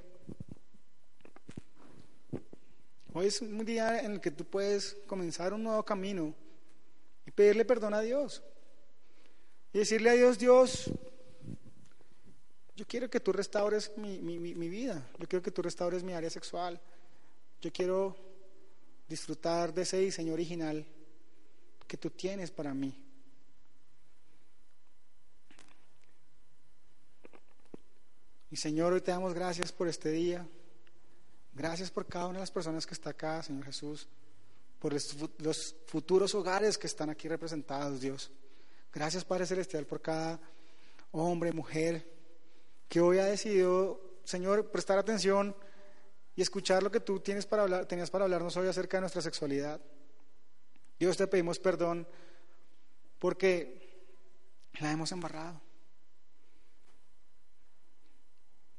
[3.12, 6.34] Hoy es un día en el que tú puedes comenzar un nuevo camino
[7.26, 8.42] y pedirle perdón a Dios.
[9.74, 10.90] Y decirle a Dios, Dios,
[12.80, 16.30] yo quiero que tú restaures mi, mi, vida, yo quiero que tú restaures mi área
[16.30, 16.80] sexual,
[17.62, 18.16] yo quiero
[19.06, 20.86] disfrutar de ese diseño original
[21.86, 22.96] que tú tienes para mí.
[28.50, 30.48] Y Señor, hoy te damos gracias por este día.
[31.54, 34.08] Gracias por cada una de las personas que está acá, Señor Jesús,
[34.80, 38.32] por los futuros hogares que están aquí representados, Dios.
[38.94, 40.40] Gracias, Padre Celestial, por cada
[41.12, 42.19] hombre, mujer
[42.90, 45.56] que hoy ha decidido, Señor, prestar atención
[46.36, 49.22] y escuchar lo que tú tienes para hablar, tenías para hablarnos hoy acerca de nuestra
[49.22, 49.80] sexualidad.
[51.00, 52.08] Dios, te pedimos perdón
[53.20, 53.80] porque
[54.80, 55.62] la hemos embarrado.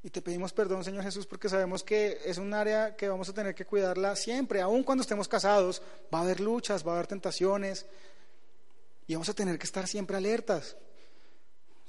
[0.02, 3.34] Y te pedimos perdón, Señor Jesús, porque sabemos que es un área que vamos a
[3.34, 5.82] tener que cuidarla siempre, aun cuando estemos casados,
[6.12, 7.86] va a haber luchas, va a haber tentaciones,
[9.06, 10.76] y vamos a tener que estar siempre alertas.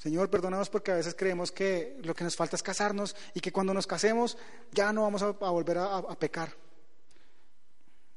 [0.01, 3.51] Señor, perdónanos porque a veces creemos que lo que nos falta es casarnos y que
[3.51, 4.35] cuando nos casemos
[4.71, 6.51] ya no vamos a, volver a, a pecar.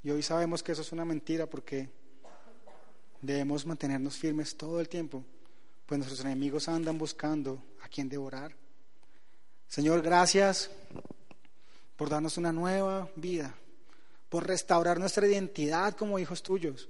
[0.03, 1.91] Y hoy sabemos que eso es una mentira porque
[3.20, 5.22] debemos mantenernos firmes todo el tiempo,
[5.85, 8.57] pues nuestros enemigos andan buscando a quien devorar.
[9.68, 10.70] Señor, gracias
[11.99, 13.55] por darnos una nueva vida,
[14.30, 16.89] por restaurar nuestra identidad como hijos tuyos,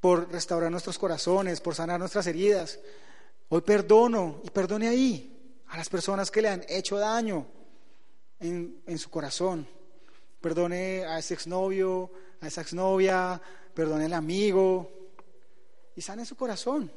[0.00, 2.78] por restaurar nuestros corazones, por sanar nuestras heridas.
[3.48, 7.46] Hoy perdono y perdone ahí a las personas que le han hecho daño
[8.40, 9.66] en, en su corazón.
[10.40, 13.40] Perdone a ese exnovio, a esa exnovia,
[13.74, 14.90] perdone al amigo
[15.94, 16.90] y sane su corazón.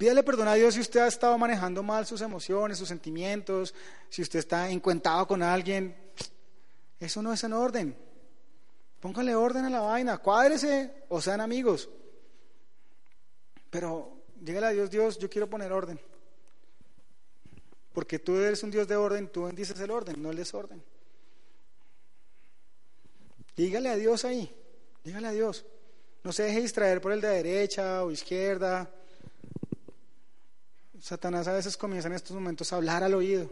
[0.00, 3.74] Pídale perdón a Dios si usted ha estado manejando mal sus emociones, sus sentimientos,
[4.08, 5.94] si usted está encuentado con alguien.
[6.98, 7.96] Eso no es en orden.
[8.98, 11.90] Póngale orden a la vaina, cuádrese o sean amigos.
[13.68, 16.00] Pero dígale a Dios, Dios, yo quiero poner orden.
[17.92, 20.82] Porque tú eres un Dios de orden, tú bendices el orden, no el desorden.
[23.56, 24.54] Dígale a Dios ahí,
[25.04, 25.64] dígale a Dios.
[26.22, 28.90] No se deje distraer por el de derecha o izquierda.
[31.00, 33.50] Satanás a veces comienza en estos momentos a hablar al oído,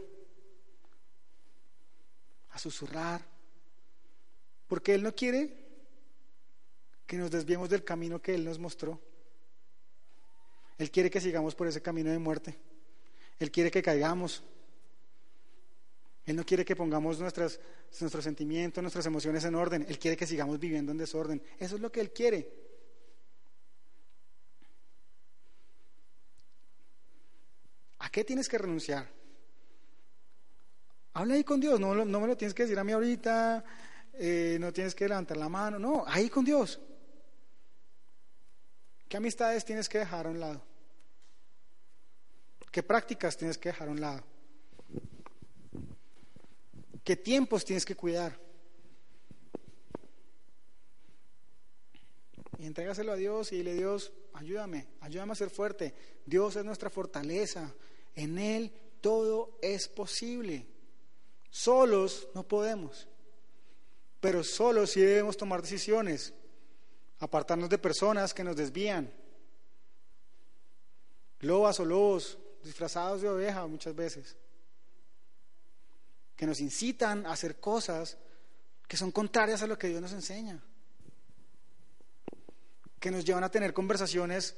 [2.51, 3.25] a susurrar,
[4.67, 5.67] porque Él no quiere
[7.07, 8.99] que nos desviemos del camino que Él nos mostró.
[10.79, 12.57] Él quiere que sigamos por ese camino de muerte.
[13.37, 14.41] Él quiere que caigamos.
[16.25, 17.59] Él no quiere que pongamos nuestros
[18.23, 19.85] sentimientos, nuestras emociones en orden.
[19.89, 21.43] Él quiere que sigamos viviendo en desorden.
[21.57, 22.49] Eso es lo que Él quiere.
[27.99, 29.05] ¿A qué tienes que renunciar?
[31.13, 33.65] Habla ahí con Dios, no, no me lo tienes que decir a mí ahorita,
[34.13, 36.79] eh, no tienes que levantar la mano, no, ahí con Dios.
[39.09, 40.68] ¿Qué amistades tienes que dejar a un lado?
[42.71, 44.23] ¿Qué prácticas tienes que dejar a un lado?
[47.03, 48.39] ¿Qué tiempos tienes que cuidar?
[52.59, 55.95] Y entrégaselo a Dios y dile, Dios, ayúdame, ayúdame a ser fuerte.
[56.25, 57.73] Dios es nuestra fortaleza.
[58.15, 60.67] En Él todo es posible.
[61.49, 63.07] Solos no podemos,
[64.19, 66.33] pero solos sí debemos tomar decisiones,
[67.17, 69.11] apartarnos de personas que nos desvían,
[71.39, 74.37] lobas o lobos disfrazados de oveja muchas veces,
[76.35, 78.17] que nos incitan a hacer cosas
[78.87, 80.61] que son contrarias a lo que Dios nos enseña,
[82.99, 84.55] que nos llevan a tener conversaciones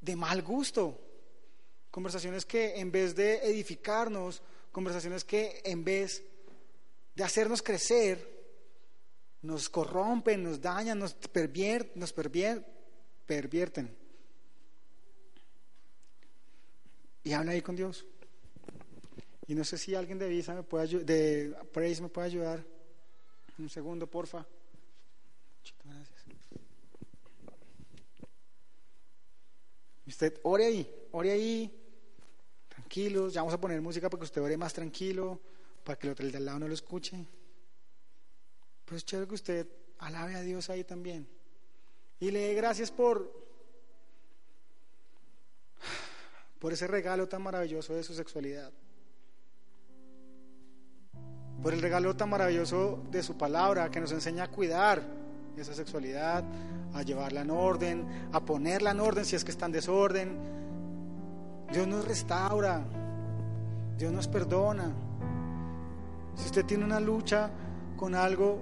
[0.00, 1.00] de mal gusto,
[1.90, 6.22] conversaciones que en vez de edificarnos, conversaciones que en vez
[7.14, 8.38] de hacernos crecer,
[9.42, 13.97] nos corrompen, nos dañan, nos, pervierten, nos pervierten.
[17.28, 18.06] Y habla ahí con Dios.
[19.48, 22.64] Y no sé si alguien de Visa me puede de Praise me puede ayudar.
[23.58, 24.46] Un segundo, porfa.
[25.84, 26.24] Gracias.
[30.06, 31.70] Usted ore ahí, ore ahí,
[32.66, 33.34] tranquilos.
[33.34, 35.38] Ya vamos a poner música para que usted ore más tranquilo,
[35.84, 37.26] para que el otro de al lado no lo escuche.
[38.86, 39.68] Pues chévere que usted
[39.98, 41.28] alabe a Dios ahí también.
[42.20, 43.47] Y le dé gracias por,
[46.58, 48.70] por ese regalo tan maravilloso de su sexualidad.
[51.62, 55.02] Por el regalo tan maravilloso de su palabra que nos enseña a cuidar
[55.60, 56.44] esa sexualidad,
[56.94, 60.38] a llevarla en orden, a ponerla en orden si es que está en desorden.
[61.72, 62.82] Dios nos restaura,
[63.96, 64.92] Dios nos perdona.
[66.36, 67.50] Si usted tiene una lucha
[67.96, 68.60] con algo,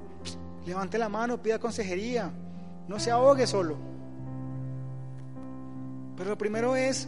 [0.67, 2.31] levante la mano, pida consejería,
[2.89, 3.77] no se ahogue solo.
[6.17, 7.07] Pero lo primero es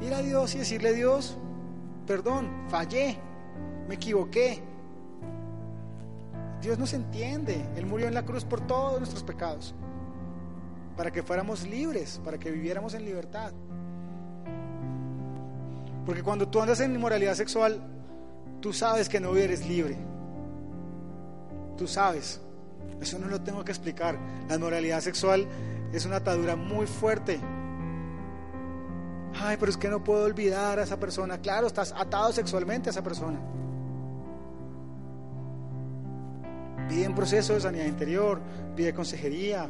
[0.00, 1.36] ir a Dios y decirle Dios,
[2.06, 3.18] perdón, fallé,
[3.88, 4.62] me equivoqué.
[6.60, 9.74] Dios nos entiende, Él murió en la cruz por todos nuestros pecados,
[10.96, 13.52] para que fuéramos libres, para que viviéramos en libertad.
[16.04, 17.80] Porque cuando tú andas en inmoralidad sexual,
[18.60, 19.96] tú sabes que no eres libre.
[21.76, 22.40] Tú sabes.
[23.00, 24.16] Eso no lo tengo que explicar.
[24.48, 25.46] La inmoralidad sexual
[25.92, 27.40] es una atadura muy fuerte.
[29.42, 31.38] Ay, pero es que no puedo olvidar a esa persona.
[31.38, 33.38] Claro, estás atado sexualmente a esa persona.
[36.88, 38.40] Pide un proceso de sanidad interior,
[38.74, 39.68] pide consejería.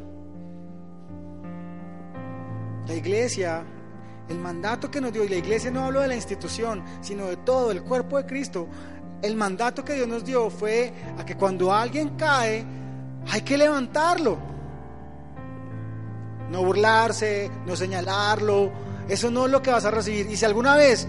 [2.87, 3.65] La iglesia
[4.29, 7.37] el mandato que nos dio, y la iglesia no habló de la institución, sino de
[7.37, 8.67] todo el cuerpo de Cristo,
[9.23, 12.65] el mandato que Dios nos dio fue a que cuando alguien cae,
[13.31, 14.37] hay que levantarlo.
[16.51, 18.73] No burlarse, no señalarlo,
[19.09, 20.31] eso no es lo que vas a recibir.
[20.31, 21.07] Y si alguna vez,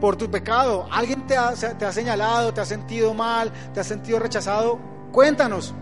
[0.00, 4.78] por tu pecado, alguien te ha, señalado, te ha sentido mal, te ha sentido rechazado,
[5.12, 5.74] cuéntanos,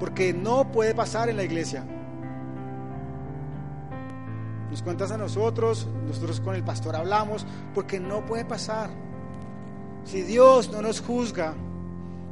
[0.00, 1.84] porque no puede pasar en la iglesia
[4.74, 7.46] nos cuentas a nosotros, nosotros con el pastor hablamos,
[7.76, 8.90] porque no puede pasar.
[10.02, 11.54] Si Dios no nos juzga,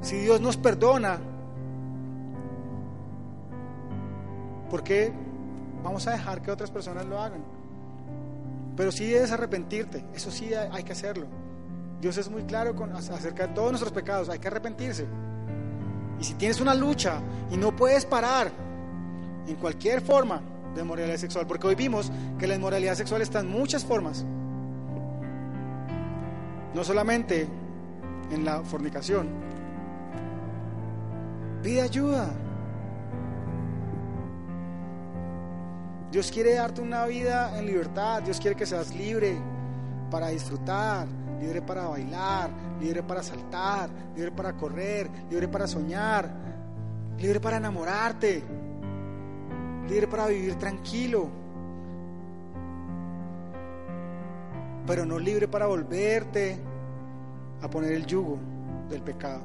[0.00, 1.20] si Dios nos perdona,
[4.68, 5.12] ¿por qué
[5.84, 7.44] vamos a dejar que otras personas lo hagan?
[8.76, 11.26] Pero sí debes arrepentirte, eso sí hay que hacerlo.
[12.00, 15.06] Dios es muy claro con, acerca de todos nuestros pecados, hay que arrepentirse.
[16.18, 17.20] Y si tienes una lucha
[17.50, 18.50] y no puedes parar
[19.46, 20.42] en cualquier forma,
[20.74, 24.24] de moralidad sexual, porque hoy vimos que la inmoralidad sexual está en muchas formas.
[26.74, 27.46] No solamente
[28.30, 29.28] en la fornicación.
[31.62, 32.30] Pide ayuda.
[36.12, 38.22] Dios quiere darte una vida en libertad.
[38.22, 39.34] Dios quiere que seas libre
[40.10, 41.08] para disfrutar,
[41.40, 46.30] libre para bailar, libre para saltar, libre para correr, libre para soñar,
[47.18, 48.44] libre para enamorarte,
[49.88, 51.30] libre para vivir tranquilo,
[54.86, 56.58] pero no libre para volverte
[57.62, 58.38] a poner el yugo
[58.90, 59.40] del pecado.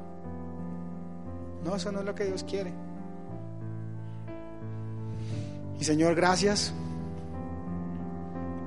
[1.63, 2.86] No, eso no es lo que Dios quiere.
[5.79, 6.73] Y Señor, gracias,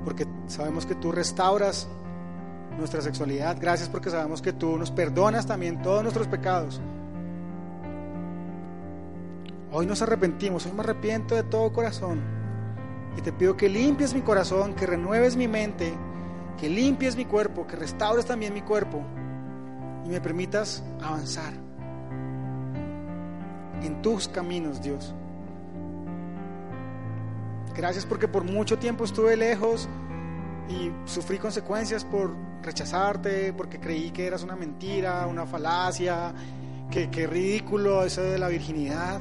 [0.04, 1.88] porque sabemos que tú restauras
[2.78, 3.56] nuestra sexualidad.
[3.60, 6.80] Gracias porque sabemos que tú nos perdonas también todos nuestros pecados.
[9.72, 12.20] Hoy nos arrepentimos, hoy me arrepiento de todo corazón.
[13.16, 15.92] Y te pido que limpies mi corazón, que renueves mi mente,
[16.58, 19.02] que limpies mi cuerpo, que restaures también mi cuerpo
[20.04, 21.52] y me permitas avanzar
[23.82, 25.14] en tus caminos, Dios.
[27.74, 29.88] Gracias porque por mucho tiempo estuve lejos
[30.68, 36.34] y sufrí consecuencias por rechazarte, porque creí que eras una mentira, una falacia,
[36.90, 39.20] que, que ridículo eso de la virginidad.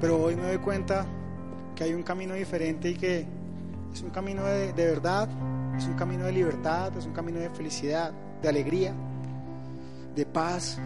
[0.00, 1.06] Pero hoy me doy cuenta
[1.74, 3.26] que hay un camino diferente y que
[3.92, 5.28] es un camino de, de verdad,
[5.76, 8.94] es un camino de libertad, es un camino de felicidad, de alegría,
[10.14, 10.78] de paz,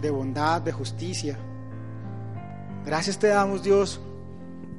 [0.00, 1.38] de bondad, de justicia.
[2.86, 4.00] Gracias te damos, Dios,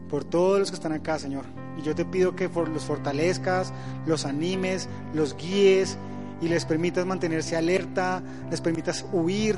[0.10, 1.46] por todos los que están acá, Señor.
[1.78, 3.74] Y yo te pido que los fortalezcas,
[4.06, 5.98] los animes, los guíes
[6.42, 9.58] y les permitas mantenerse alerta, les permitas huir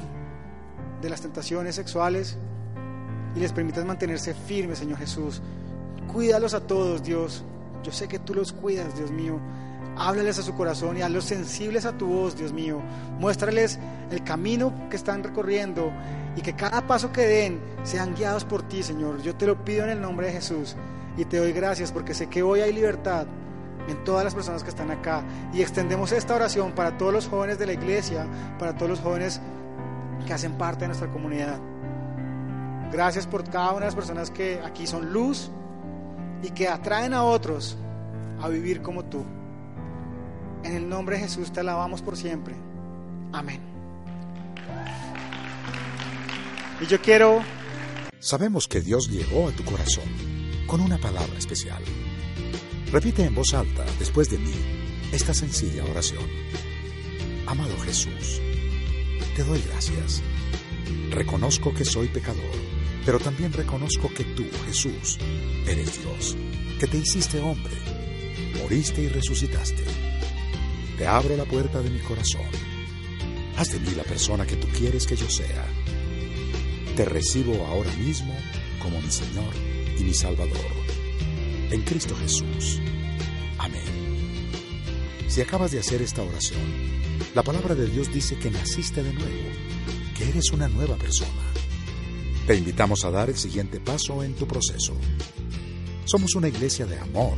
[1.01, 2.37] de las tentaciones sexuales
[3.35, 5.41] y les permitas mantenerse firmes, Señor Jesús.
[6.11, 7.43] Cuídalos a todos, Dios.
[7.83, 9.39] Yo sé que tú los cuidas, Dios mío.
[9.99, 12.81] Háblales a su corazón y hazlos sensibles a tu voz, Dios mío.
[13.19, 13.79] Muéstrales
[14.11, 15.91] el camino que están recorriendo
[16.35, 19.21] y que cada paso que den sean guiados por ti, Señor.
[19.21, 20.75] Yo te lo pido en el nombre de Jesús
[21.17, 23.25] y te doy gracias porque sé que hoy hay libertad
[23.87, 27.57] en todas las personas que están acá y extendemos esta oración para todos los jóvenes
[27.57, 28.27] de la iglesia,
[28.59, 29.41] para todos los jóvenes
[30.25, 31.59] que hacen parte de nuestra comunidad.
[32.91, 35.49] Gracias por cada una de las personas que aquí son luz
[36.43, 37.77] y que atraen a otros
[38.41, 39.25] a vivir como tú.
[40.63, 42.55] En el nombre de Jesús te alabamos por siempre.
[43.31, 43.61] Amén.
[46.81, 47.41] Y yo quiero...
[48.19, 50.05] Sabemos que Dios llegó a tu corazón
[50.67, 51.83] con una palabra especial.
[52.91, 54.53] Repite en voz alta, después de mí,
[55.11, 56.23] esta sencilla oración.
[57.47, 58.41] Amado Jesús,
[59.35, 60.21] te doy gracias.
[61.11, 62.55] Reconozco que soy pecador,
[63.05, 65.17] pero también reconozco que tú, Jesús,
[65.65, 66.35] eres Dios,
[66.79, 67.73] que te hiciste hombre,
[68.61, 70.06] moriste y resucitaste.
[70.97, 72.47] Te abro la puerta de mi corazón.
[73.55, 75.65] Haz de mí la persona que tú quieres que yo sea.
[76.95, 78.35] Te recibo ahora mismo
[78.81, 79.53] como mi Señor
[79.99, 80.57] y mi Salvador.
[81.69, 82.81] En Cristo Jesús.
[83.59, 83.83] Amén.
[85.27, 86.63] Si acabas de hacer esta oración,
[87.35, 89.49] la palabra de Dios dice que naciste de nuevo,
[90.17, 91.29] que eres una nueva persona.
[92.47, 94.95] Te invitamos a dar el siguiente paso en tu proceso.
[96.05, 97.37] Somos una iglesia de amor